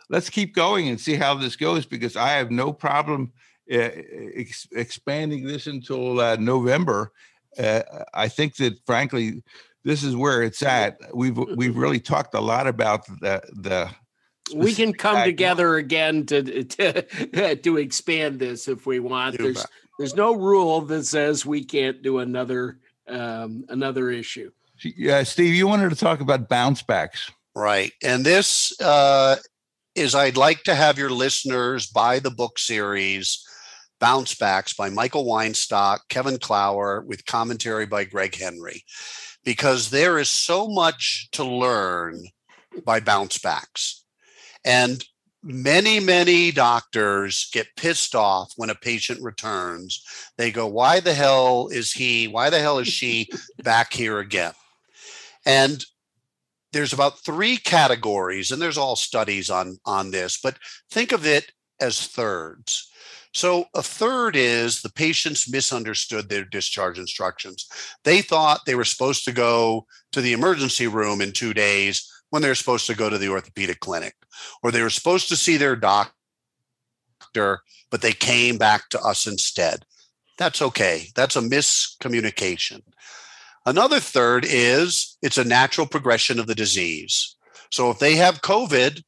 [0.09, 3.33] let's keep going and see how this goes because I have no problem
[3.71, 3.89] uh,
[4.35, 7.11] ex- expanding this until uh, November.
[7.57, 7.81] Uh,
[8.13, 9.43] I think that, frankly,
[9.83, 10.97] this is where it's at.
[11.13, 13.89] We've we've really talked a lot about the the
[14.53, 19.37] we can come together again to to to expand this if we want.
[19.37, 19.65] There's
[19.97, 24.51] there's no rule that says we can't do another um, another issue.
[24.83, 27.91] Yeah, Steve, you wanted to talk about bounce backs, right?
[28.03, 29.37] And this uh,
[29.95, 33.43] is I'd like to have your listeners buy the book series.
[33.99, 38.83] Bounce Backs by Michael Weinstock, Kevin Klauer, with commentary by Greg Henry,
[39.43, 42.23] because there is so much to learn
[42.83, 44.03] by bounce backs.
[44.65, 45.03] And
[45.43, 50.03] many, many doctors get pissed off when a patient returns.
[50.37, 53.29] They go, Why the hell is he, why the hell is she
[53.63, 54.53] back here again?
[55.45, 55.85] And
[56.73, 60.57] there's about three categories, and there's all studies on, on this, but
[60.91, 62.91] think of it as thirds.
[63.35, 67.67] So, a third is the patients misunderstood their discharge instructions.
[68.05, 72.41] They thought they were supposed to go to the emergency room in two days when
[72.41, 74.15] they're supposed to go to the orthopedic clinic
[74.63, 76.13] or they were supposed to see their doctor,
[77.91, 79.85] but they came back to us instead.
[80.37, 81.09] That's okay.
[81.13, 82.83] That's a miscommunication.
[83.65, 87.35] Another third is it's a natural progression of the disease.
[87.69, 89.03] So if they have COVID,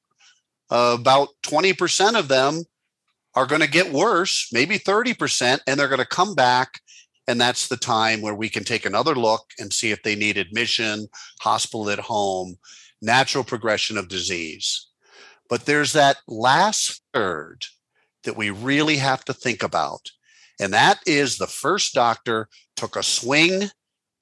[0.69, 2.63] uh, about 20% of them
[3.37, 6.81] are going to get worse, maybe 30%, and they're going to come back.
[7.27, 10.39] And that's the time where we can take another look and see if they need
[10.39, 11.07] admission,
[11.41, 12.55] hospital at home,
[12.99, 14.87] natural progression of disease.
[15.49, 17.65] But there's that last third
[18.23, 20.09] that we really have to think about.
[20.59, 23.69] And that is the first doctor took a swing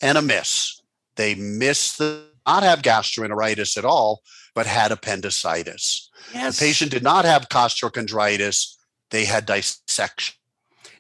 [0.02, 0.82] and a miss.
[1.16, 4.22] They missed the not have gastroenteritis at all,
[4.54, 6.10] but had appendicitis.
[6.34, 6.60] Yes.
[6.60, 8.75] The patient did not have costochondritis,
[9.16, 10.36] they had dissection.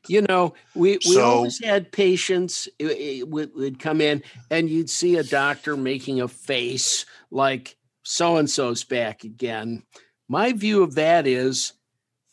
[0.07, 5.17] You know, we, we So- always had patients would, would come in and you'd see
[5.17, 9.83] a doctor making a face like so and so's back again.
[10.29, 11.73] My view of that is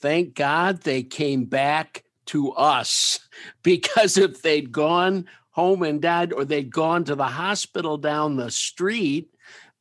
[0.01, 3.19] thank God they came back to us
[3.63, 8.51] because if they'd gone home and died or they'd gone to the hospital down the
[8.51, 9.35] street,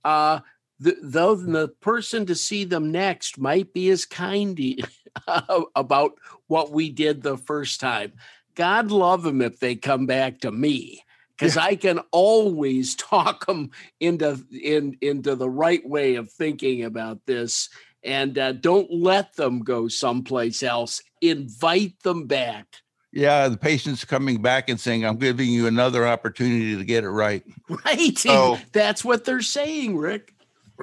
[0.04, 0.40] uh,
[0.80, 4.60] the, though the person to see them next might be as kind
[5.76, 6.14] about
[6.48, 8.14] what we did the first time.
[8.56, 11.04] God love them if they come back to me
[11.38, 17.26] because I can always talk them into in into the right way of thinking about
[17.26, 17.70] this.
[18.04, 21.04] And uh, don't let them go someplace else.
[21.22, 22.66] Invite them back.
[23.14, 27.10] Yeah, the patient's coming back and saying, I'm giving you another opportunity to get it
[27.10, 27.44] right.
[27.86, 28.18] Right?
[28.18, 30.34] So- That's what they're saying, Rick.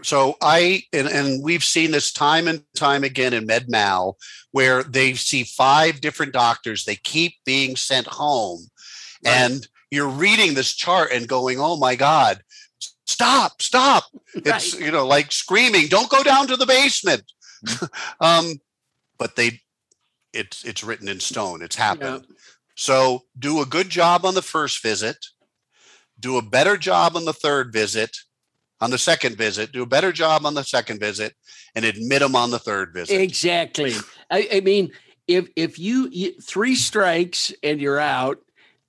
[0.03, 4.15] So I and, and we've seen this time and time again in MedMal
[4.53, 6.85] where they see five different doctors.
[6.85, 8.69] They keep being sent home.
[9.25, 9.33] Right.
[9.33, 12.41] And you're reading this chart and going, oh my God,
[13.07, 14.05] stop, stop.
[14.35, 14.85] It's Right.
[14.85, 17.25] you know, like screaming, don't go down to the basement.
[18.21, 18.61] um,
[19.19, 19.61] but they
[20.33, 21.63] it's it's written in stone.
[21.63, 22.27] It's happened.
[22.77, 25.17] So do a good job on the first visit,
[26.21, 28.17] do a better job on the third visit,
[28.81, 31.35] on the second visit, do a better job on the second visit,
[31.75, 33.21] and admit them on the third visit.
[33.21, 33.93] Exactly.
[34.31, 34.93] I, I mean,
[35.27, 38.41] if if you, you three strikes and you're out,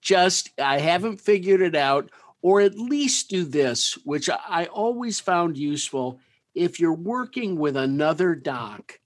[0.01, 2.11] just I haven't figured it out,
[2.41, 6.19] or at least do this, which I, I always found useful.
[6.55, 8.99] If you're working with another doc,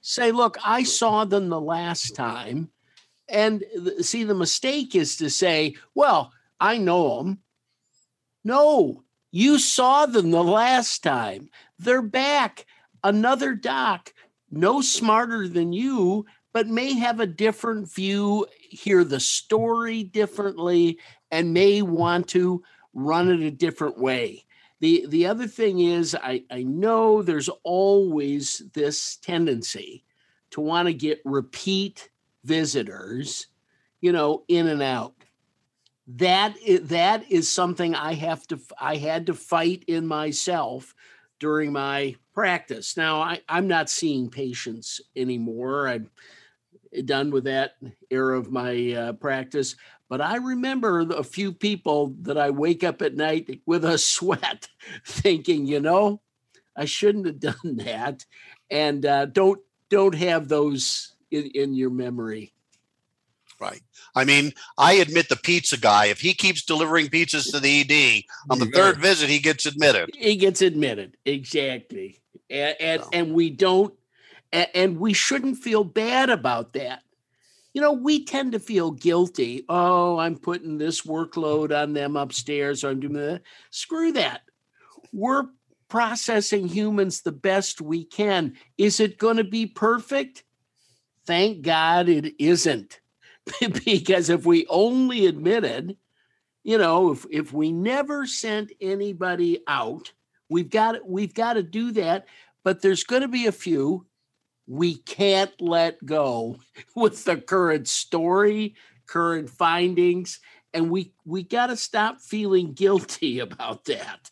[0.00, 2.70] say, look, I saw them the last time.
[3.28, 3.64] And
[4.00, 7.38] see, the mistake is to say, well, I know them.
[8.44, 11.48] No, you saw them the last time.
[11.78, 12.66] They're back.
[13.02, 14.12] Another doc,
[14.50, 20.98] no smarter than you, but may have a different view, hear the story differently,
[21.30, 22.62] and may want to
[22.94, 24.44] run it a different way.
[24.80, 30.04] The, the other thing is, I, I know there's always this tendency
[30.50, 32.10] to want to get repeat
[32.44, 33.46] visitors,
[34.00, 35.14] you know, in and out
[36.06, 40.94] that is, that is something I have to I had to fight in myself
[41.38, 42.96] during my practice.
[42.96, 45.88] Now I, I'm not seeing patients anymore.
[45.88, 46.10] I'm
[47.04, 47.76] done with that
[48.10, 49.76] era of my uh, practice.
[50.08, 54.68] But I remember a few people that I wake up at night with a sweat,
[55.06, 56.20] thinking, you know,
[56.76, 58.26] I shouldn't have done that,
[58.70, 62.52] and uh, don't don't have those in, in your memory.
[63.62, 63.80] Right.
[64.16, 66.06] I mean, I admit the pizza guy.
[66.06, 70.10] If he keeps delivering pizzas to the ED on the third visit, he gets admitted.
[70.16, 73.08] He gets admitted exactly, and and, No.
[73.12, 73.94] and we don't,
[74.52, 77.04] and, and we shouldn't feel bad about that.
[77.72, 79.64] You know, we tend to feel guilty.
[79.68, 83.42] Oh, I'm putting this workload on them upstairs, or I'm doing that.
[83.70, 84.42] Screw that.
[85.12, 85.44] We're
[85.88, 88.54] processing humans the best we can.
[88.76, 90.42] Is it going to be perfect?
[91.26, 92.98] Thank God it isn't.
[93.84, 95.96] because if we only admitted,
[96.64, 100.12] you know, if if we never sent anybody out,
[100.48, 102.26] we've got we've got to do that.
[102.64, 104.06] But there's going to be a few
[104.66, 106.56] we can't let go
[106.96, 108.74] with the current story,
[109.06, 110.40] current findings,
[110.72, 114.30] and we we got to stop feeling guilty about that.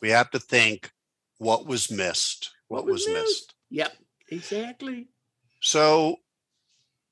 [0.00, 0.90] We have to think
[1.38, 2.50] what was missed.
[2.66, 3.54] What, was, missed.
[3.70, 3.92] Yep,
[4.30, 5.08] exactly.
[5.60, 6.16] So,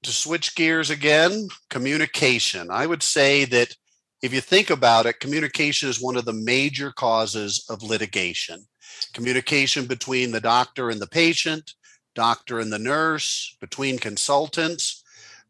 [0.02, 2.70] to switch gears again, communication.
[2.70, 3.74] I would say that
[4.22, 8.66] if you think about it, communication is one of the major causes of litigation.
[9.12, 11.72] Communication between the doctor and the patient,
[12.14, 15.02] doctor and the nurse, between consultants.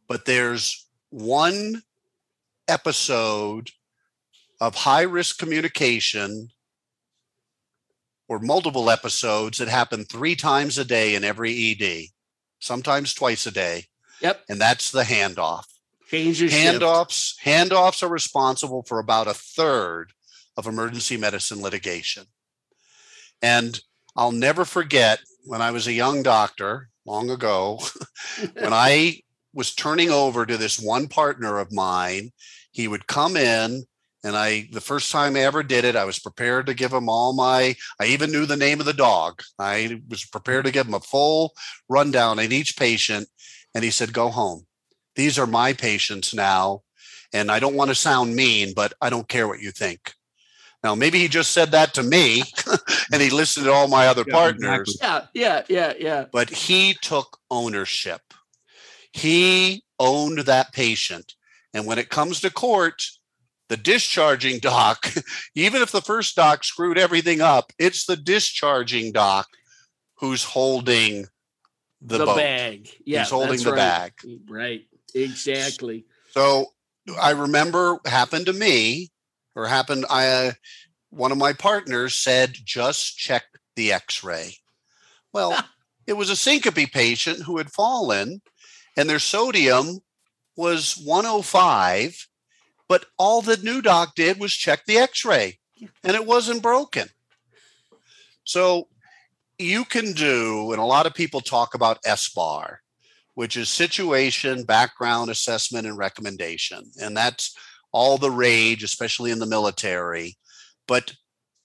[0.08, 1.82] But there's one
[2.68, 3.70] episode
[4.60, 6.50] of high risk communication
[8.28, 12.04] or multiple episodes that happen three times a day in every ED,
[12.60, 13.86] sometimes twice a day,
[14.20, 15.64] Yep, and that's the handoff.
[16.08, 16.80] change your shift.
[16.80, 20.12] Handoffs, handoffs are responsible for about a third
[20.56, 22.24] of emergency medicine litigation.
[23.40, 23.80] And
[24.16, 27.80] I'll never forget when I was a young doctor long ago,
[28.54, 29.20] when I
[29.54, 32.30] was turning over to this one partner of mine,
[32.70, 33.84] he would come in
[34.22, 37.08] and I the first time I ever did it, I was prepared to give him
[37.08, 39.42] all my I even knew the name of the dog.
[39.58, 41.52] I was prepared to give him a full
[41.88, 43.28] rundown on each patient
[43.74, 44.66] and he said go home.
[45.16, 46.82] These are my patients now
[47.32, 50.14] and I don't want to sound mean, but I don't care what you think.
[50.82, 52.42] Now, maybe he just said that to me
[53.12, 56.24] and he listened to all my other Yeah, partners, Yeah, yeah, yeah, yeah.
[56.32, 58.22] but he took ownership.
[59.12, 61.34] He owned that patient.
[61.74, 63.04] And when it comes to court,
[63.68, 65.12] the discharging doc,
[65.54, 69.46] even if the first doc screwed everything up, it's the discharging doc
[70.16, 71.26] who's holding
[72.00, 72.88] the, The, bag.
[73.04, 73.76] Yeah, He's holding the right.
[73.76, 74.40] bag.
[74.48, 74.86] Right.
[75.14, 76.04] Exactly.
[76.30, 76.66] So
[77.20, 79.10] I remember happened to me,
[79.54, 80.06] or happened.
[80.08, 80.52] I uh,
[81.10, 83.44] one of my partners said, "Just check
[83.76, 84.56] the X-ray."
[85.32, 85.58] Well,
[86.06, 88.42] it was a syncope patient who had fallen,
[88.96, 90.00] and their sodium
[90.56, 92.28] was 105,
[92.88, 95.58] but all the new doc did was check the X-ray,
[96.04, 97.08] and it wasn't broken.
[98.44, 98.88] So
[99.60, 102.76] you can do, and a lot of people talk about SBAR,
[103.34, 106.90] which is situation, background assessment, and recommendation.
[107.00, 107.56] And that's
[107.92, 110.36] all the rage, especially in the military.
[110.88, 111.14] But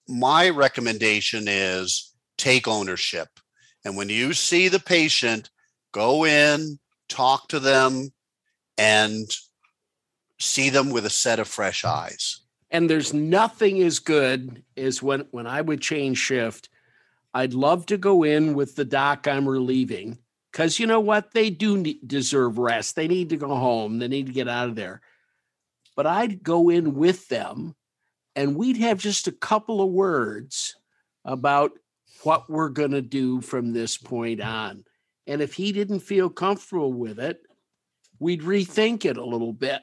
[0.08, 3.30] my recommendation is take ownership.
[3.84, 5.50] And when you see the patient,
[5.92, 6.80] go in,
[7.10, 8.10] talk to them,
[8.78, 9.26] and
[10.40, 12.42] see them with a set of fresh eyes.
[12.72, 16.70] and there's nothing as good as when when I would change shift.
[17.36, 20.20] I'd love to go in with the doc I'm relieving
[20.54, 22.96] because you know what they do ne- deserve rest.
[22.96, 24.00] They need to go home.
[24.00, 25.02] They need to get out of there.
[25.98, 27.76] But I'd go in with them,
[28.38, 30.78] and we'd have just a couple of words
[31.26, 31.72] about
[32.24, 34.86] what we're going to do from this point on.
[35.28, 37.42] And if he didn't feel comfortable with it,
[38.18, 39.82] we'd rethink it a little bit.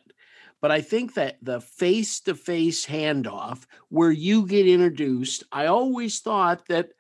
[0.62, 6.20] But I think that the face to face handoff where you get introduced, I always
[6.20, 6.92] thought that,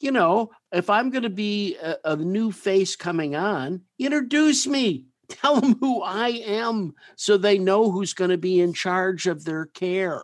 [0.00, 5.06] you know, if I'm going to be a, a new face coming on, introduce me.
[5.28, 9.44] Tell them who I am so they know who's going to be in charge of
[9.44, 10.22] their care.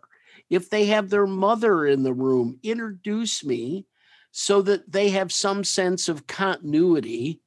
[0.50, 3.86] If they have their mother in the room, introduce me
[4.32, 7.40] so that they have some sense of continuity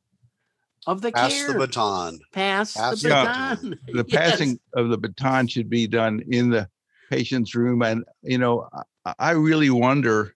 [0.87, 1.53] of the Pass care.
[1.53, 2.19] the baton.
[2.31, 3.79] Pass, Pass the the baton.
[3.87, 4.29] the Yes.
[4.31, 6.69] passing of the baton should be done in the
[7.09, 8.69] patient's room and you know
[9.05, 10.35] I, I really wonder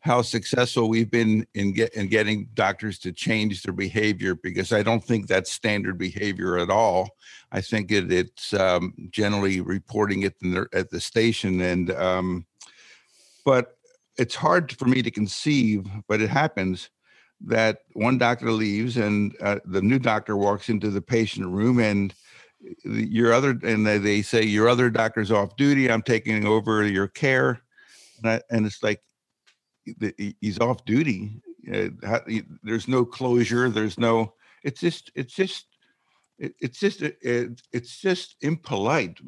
[0.00, 4.82] how successful we've been in get in getting doctors to change their behavior because i
[4.82, 7.10] don't think that's standard behavior at all.
[7.52, 10.36] I think it, it's um, generally reporting it
[10.72, 12.46] at the station and um,
[13.44, 13.76] but
[14.16, 16.90] it's hard for me to conceive but it happens
[17.42, 22.14] that one doctor leaves and uh, the new doctor walks into the patient room and
[22.84, 25.90] your other and they, they say your other doctor's off duty.
[25.90, 27.62] I'm taking over your care.
[28.22, 29.00] And, I, and it's like
[30.40, 31.40] he's off duty
[32.62, 35.66] there's no closure there's no it's just it's just
[36.38, 39.18] it's just it, it- it's just impolite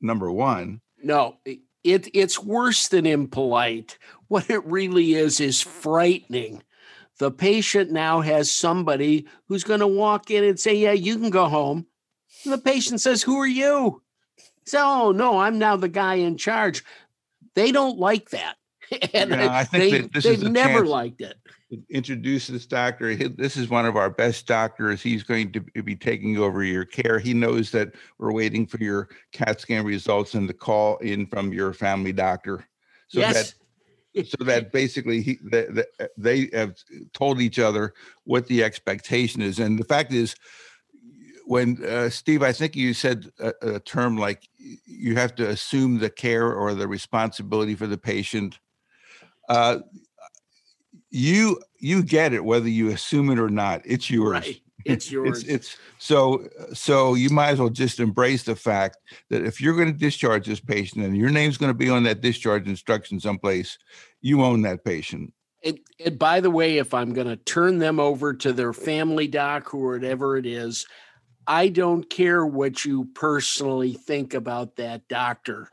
[0.00, 3.98] number one No, it it's worse than impolite.
[4.28, 6.62] What it really is is frightening.
[7.18, 11.28] The patient now has somebody who's going to walk in and say, "Yeah, you can
[11.30, 11.86] go home."
[12.44, 14.02] And the patient says, "Who are you?"
[14.64, 16.82] So, "Oh no, I'm now the guy in charge."
[17.54, 18.56] They don't like that,
[19.14, 21.36] and Yeah, I think they, that this they've never liked it.
[21.90, 23.14] introduce this doctor.
[23.14, 25.02] This is one of our best doctors.
[25.02, 27.18] He's going to be taking over your care.
[27.18, 31.52] He knows that we're waiting for your CAT scan results and the call in from
[31.52, 32.66] your family doctor.
[33.08, 33.54] So yes, that
[34.22, 36.76] so that basically he that, that they have
[37.12, 39.58] told each other what the expectation is.
[39.58, 40.34] And the fact is,
[41.46, 45.98] when uh, Steve, I think you said a, a term like you have to assume
[45.98, 48.58] the care or the responsibility for the patient.
[49.48, 49.78] Uh,
[51.10, 53.82] you you get it whether you assume it or not.
[53.84, 54.32] It's yours.
[54.32, 54.60] right.
[54.84, 55.44] It's yours.
[55.44, 58.98] It's it's so so you might as well just embrace the fact
[59.30, 62.02] that if you're going to discharge this patient and your name's going to be on
[62.04, 63.78] that discharge instruction someplace,
[64.20, 65.32] you own that patient.
[65.62, 69.26] And, and by the way, if I'm going to turn them over to their family
[69.26, 70.86] doc or whatever it is,
[71.46, 75.70] I don't care what you personally think about that doctor.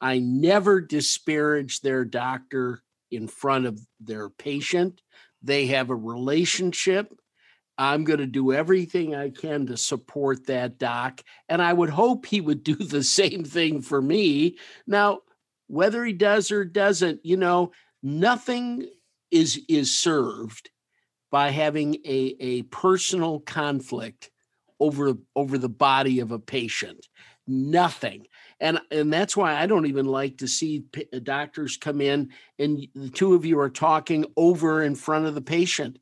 [0.00, 5.00] I never disparage their doctor in front of their patient.
[5.42, 7.12] They have a relationship.
[7.78, 11.22] I'm going to do everything I can to support that doc.
[11.48, 14.56] And I would hope he would do the same thing for me.
[14.86, 15.20] Now,
[15.66, 17.72] whether he does or doesn't, you know,
[18.02, 18.88] nothing
[19.30, 20.70] is is served
[21.30, 24.30] by having a, a personal conflict
[24.78, 27.06] over over the body of a patient
[27.46, 28.26] nothing
[28.60, 32.86] and and that's why i don't even like to see p- doctors come in and
[32.94, 35.98] the two of you are talking over in front of the patient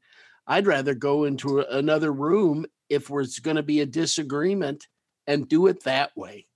[0.46, 4.86] i'd rather go into a- another room if there's going to be a disagreement
[5.26, 6.46] and do it that way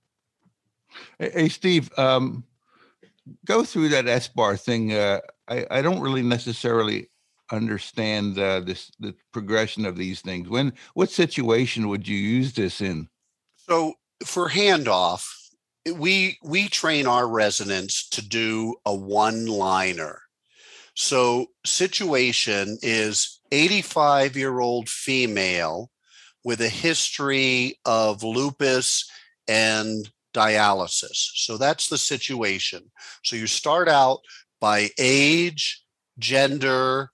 [1.19, 2.43] Hey, hey, Steve, um,
[3.45, 4.93] go through that SBAR thing.
[4.93, 7.09] Uh, I, I don't really necessarily
[7.51, 10.49] understand uh, this the progression of these things.
[10.49, 13.07] When what situation would you use this in?
[13.55, 13.93] So
[14.25, 15.25] for handoff,
[15.95, 20.21] we we train our residents to do a one liner.
[20.95, 25.89] So situation is 85 year old female
[26.43, 29.09] with a history of lupus
[29.47, 31.31] and dialysis.
[31.35, 32.91] So that's the situation.
[33.23, 34.19] So you start out
[34.59, 35.83] by age,
[36.17, 37.11] gender,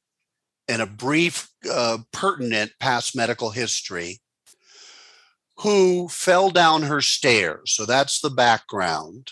[0.68, 4.20] and a brief, uh, pertinent past medical history.
[5.60, 7.74] Who fell down her stairs.
[7.74, 9.32] So that's the background,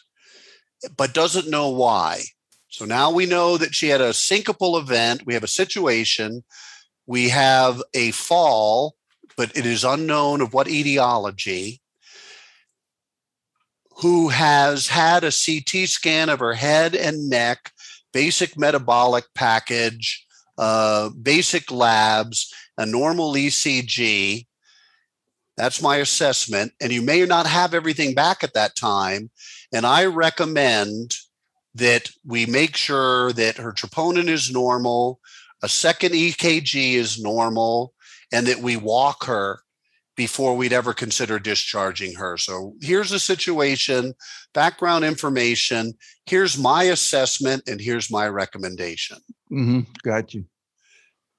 [0.95, 2.23] but doesn't know why.
[2.69, 5.23] So now we know that she had a syncopal event.
[5.25, 6.43] We have a situation.
[7.05, 8.95] We have a fall,
[9.35, 11.81] but it is unknown of what etiology
[13.97, 17.71] who has had a CT scan of her head and neck,
[18.11, 20.25] basic metabolic package,
[20.57, 24.47] uh, basic labs, a normal ECG.
[25.57, 26.73] That's my assessment.
[26.81, 29.29] And you may not have everything back at that time.
[29.73, 31.15] And I recommend
[31.75, 35.19] that we make sure that her troponin is normal,
[35.61, 37.93] a second EKG is normal,
[38.31, 39.61] and that we walk her
[40.15, 42.37] before we'd ever consider discharging her.
[42.37, 44.13] So here's the situation,
[44.53, 45.93] background information.
[46.25, 49.17] Here's my assessment, and here's my recommendation.
[49.51, 49.81] Mm-hmm.
[50.03, 50.45] Got you.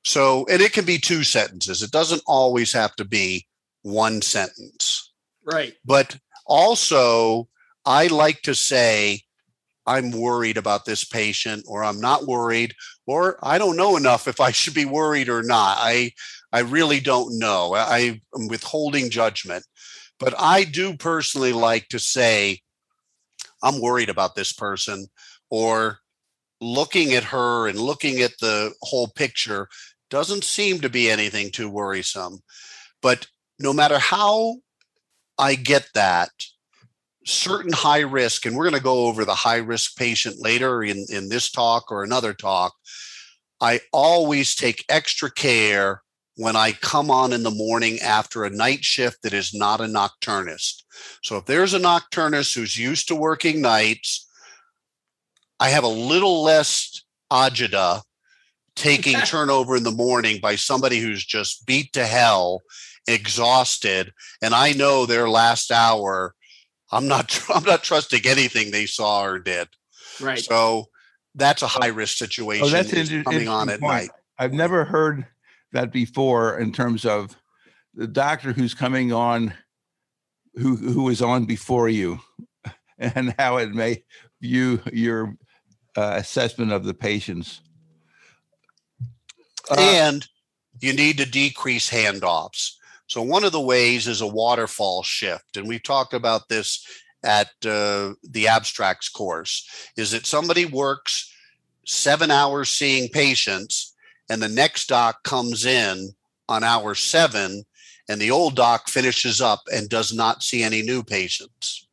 [0.05, 1.83] So, and it can be two sentences.
[1.83, 3.47] It doesn't always have to be
[3.85, 5.13] one sentence.
[5.45, 5.75] Right.
[5.85, 6.17] But
[6.47, 7.49] also,
[7.87, 9.21] I like to say,
[9.87, 12.75] I'm worried about this patient, or I'm not worried,
[13.07, 15.77] or I don't know enough if I should be worried or not.
[15.79, 16.13] I
[16.53, 17.75] I really don't know.
[17.75, 19.65] I am withholding judgment.
[20.21, 22.61] But I do personally like to say,
[23.63, 25.09] I'm worried about this person,
[25.51, 25.99] or
[26.61, 29.69] looking at her and looking at the whole picture
[30.11, 32.39] doesn't seem to be anything too worrisome.
[33.03, 33.27] But
[33.59, 34.57] no matter how
[35.39, 36.31] I get that,
[37.27, 41.07] certain high risk, and we're going to go over the high risk patient later in,
[41.09, 42.75] in this talk or another talk,
[43.61, 46.03] I always take extra care
[46.37, 49.85] when I come on in the morning after a night shift that is not a
[49.85, 50.83] nocturnist.
[51.23, 54.29] So if there's a nocturnist who's used to working nights,
[55.61, 57.03] I have a little less
[57.33, 58.03] agita
[58.75, 62.63] taking turnover in the morning by somebody who's just beat to hell,
[63.07, 64.13] exhausted,
[64.43, 66.35] and I know their last hour.
[66.91, 67.41] I'm not.
[67.55, 69.69] I'm not trusting anything they saw or did.
[70.21, 70.39] Right.
[70.39, 70.87] So
[71.35, 72.67] that's a high risk situation.
[72.67, 73.93] Oh, that's is an coming on at point.
[73.93, 74.11] night.
[74.39, 75.27] I've never heard
[75.73, 77.37] that before in terms of
[77.95, 79.55] the doctor who's coming on,
[80.55, 82.21] who who was on before you,
[82.99, 84.05] and how it may
[84.41, 85.37] view your
[85.97, 87.61] uh, assessment of the patients.
[89.71, 90.29] Uh, and
[90.81, 92.73] you need to decrease handoffs.
[93.07, 96.87] So one of the ways is a waterfall shift, and we've talked about this
[97.23, 99.69] at uh, the abstracts course.
[99.97, 101.33] Is that somebody works
[101.87, 103.95] seven hours seeing patients,
[104.31, 106.11] and the next doc comes in
[106.49, 107.65] on hour seven,
[108.09, 111.87] and the old doc finishes up and does not see any new patients.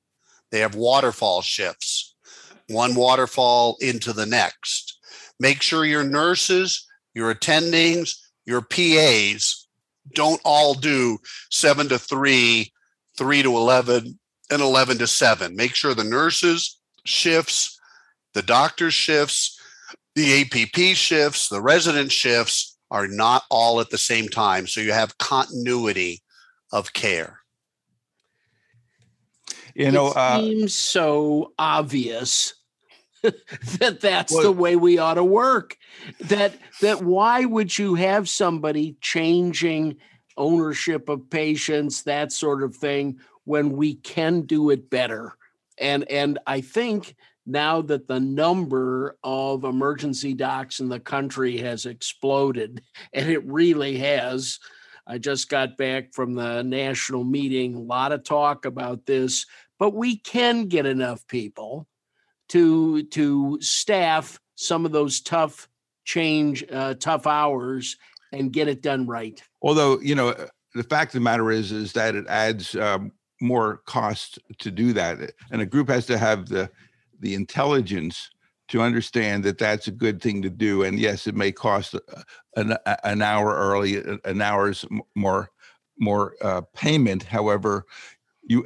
[0.50, 2.16] They have waterfall shifts,
[2.68, 5.00] one waterfall into the next.
[5.40, 9.68] Make sure your nurses, your attendings, your PAs
[10.14, 11.18] don't all do
[11.49, 12.72] seven to three,
[13.18, 14.19] three to 11,
[14.49, 15.56] and 11 to seven.
[15.56, 17.80] Make sure the nurses shifts,
[18.34, 19.60] the doctor's shifts,
[20.15, 24.68] the APP shifts, the resident shifts are not all at the same time.
[24.68, 26.22] So you have continuity
[26.73, 27.40] of care.
[29.73, 32.53] you know, it uh, seems so obvious
[33.80, 35.77] that that's Well- the way we ought to work.
[36.22, 39.98] That that why would you have somebody changing
[40.38, 45.34] ownership of patients, that sort of thing, when we can do it better?
[45.77, 47.15] And and I think
[47.45, 52.81] now that the number of emergency docs in the country has exploded,
[53.14, 54.60] and it really has.
[55.07, 59.45] I just got back from the national meeting, a lot of talk about this,
[59.80, 61.88] but we can get enough people
[62.52, 65.69] to to staff some of those tough
[66.03, 67.95] change uh, tough hours
[68.34, 69.41] and get it done right.
[69.61, 73.14] Although you know uh, the fact of the matter is is that it adds um,
[73.40, 75.32] more cost to do that.
[75.52, 76.69] And a group has to have the
[77.19, 78.30] the intelligence
[78.68, 80.84] to understand that that's a good thing to do.
[80.84, 81.95] And yes it may cost
[82.57, 85.49] an, an hour early an hour's more
[85.98, 87.23] more uh, payment.
[87.23, 87.86] However
[88.44, 88.66] you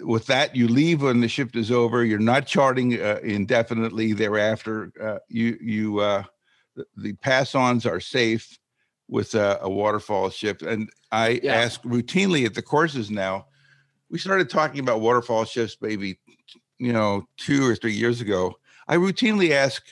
[0.00, 2.04] with that you leave when the shift is over.
[2.04, 4.92] You're not charting uh, indefinitely thereafter.
[5.00, 6.24] Uh, you you uh,
[6.96, 8.58] the, pass-ons are safe
[9.08, 11.54] with a, a waterfall shift, and I yeah.
[11.54, 13.46] ask routinely at the courses now.
[14.10, 16.18] We started talking about waterfall shifts maybe
[16.78, 18.54] you know two or three years ago.
[18.88, 19.82] I routinely ask,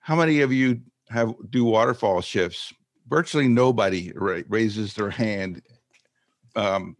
[0.00, 2.72] how many of you have do waterfall shifts?
[3.08, 5.62] Virtually nobody ra- raises their hand.
[6.56, 6.96] Um,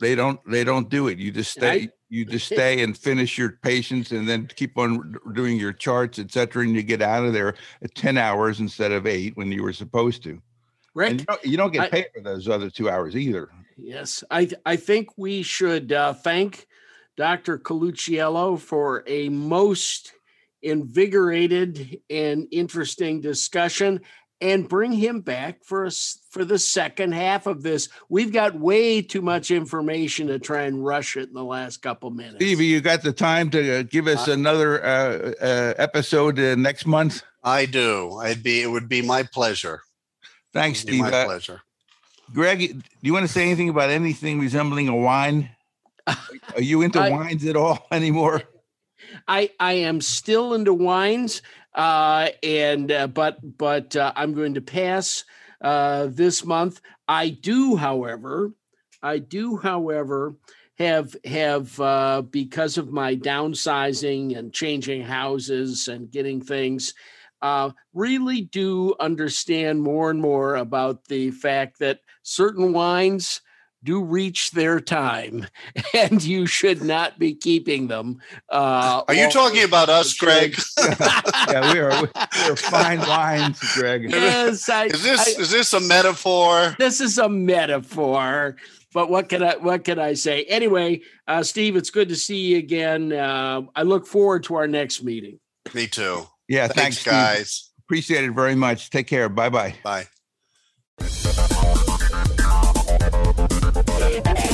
[0.00, 1.18] they don't they don't do it.
[1.18, 5.16] You just stay I, you just stay and finish your patients and then keep on
[5.34, 9.06] doing your charts etc and you get out of there at 10 hours instead of
[9.06, 10.40] eight when you were supposed to.
[10.94, 13.50] Rick, and you don't, you don't get paid I, for those other two hours either.
[13.76, 16.66] Yes i i think we should uh, thank
[17.16, 20.12] dr colucciello for a most
[20.62, 24.00] invigorated and interesting discussion
[24.40, 27.88] and bring him back for us for the second half of this.
[28.08, 32.10] We've got way too much information to try and rush it in the last couple
[32.10, 32.36] minutes.
[32.36, 36.54] Stevie, you got the time to uh, give us uh, another uh, uh, episode uh,
[36.54, 37.22] next month?
[37.42, 38.14] I do.
[38.14, 38.62] I'd be.
[38.62, 39.82] It would be my pleasure.
[40.52, 41.00] Thanks, Steve.
[41.00, 41.62] My uh, pleasure.
[42.32, 45.50] Greg, do you want to say anything about anything resembling a wine?
[46.06, 48.42] Are you into I, wines at all anymore?
[49.26, 51.42] I I am still into wines.
[51.78, 55.24] Uh, and uh, but but uh, I'm going to pass
[55.62, 56.80] uh, this month.
[57.06, 58.52] I do, however,
[59.02, 60.34] I do, however,
[60.78, 66.94] have have uh, because of my downsizing and changing houses and getting things.
[67.40, 73.40] Uh, really do understand more and more about the fact that certain wines
[73.84, 75.46] do reach their time
[75.94, 78.20] and you should not be keeping them.
[78.48, 80.56] Uh, are you talking about us, Greg?
[80.78, 82.02] yeah, we are.
[82.46, 84.10] We're fine wines, Greg.
[84.10, 86.76] Yes, I, is this I, is this a metaphor?
[86.78, 88.56] This is a metaphor.
[88.94, 90.44] But what can I what can I say?
[90.44, 93.12] Anyway, uh, Steve, it's good to see you again.
[93.12, 95.38] Uh, I look forward to our next meeting.
[95.74, 96.26] Me too.
[96.48, 97.70] Yeah, thanks, thanks guys.
[97.84, 98.90] Appreciate it very much.
[98.90, 99.28] Take care.
[99.28, 99.76] Bye-bye.
[99.82, 100.08] Bye.
[104.26, 104.47] Hey.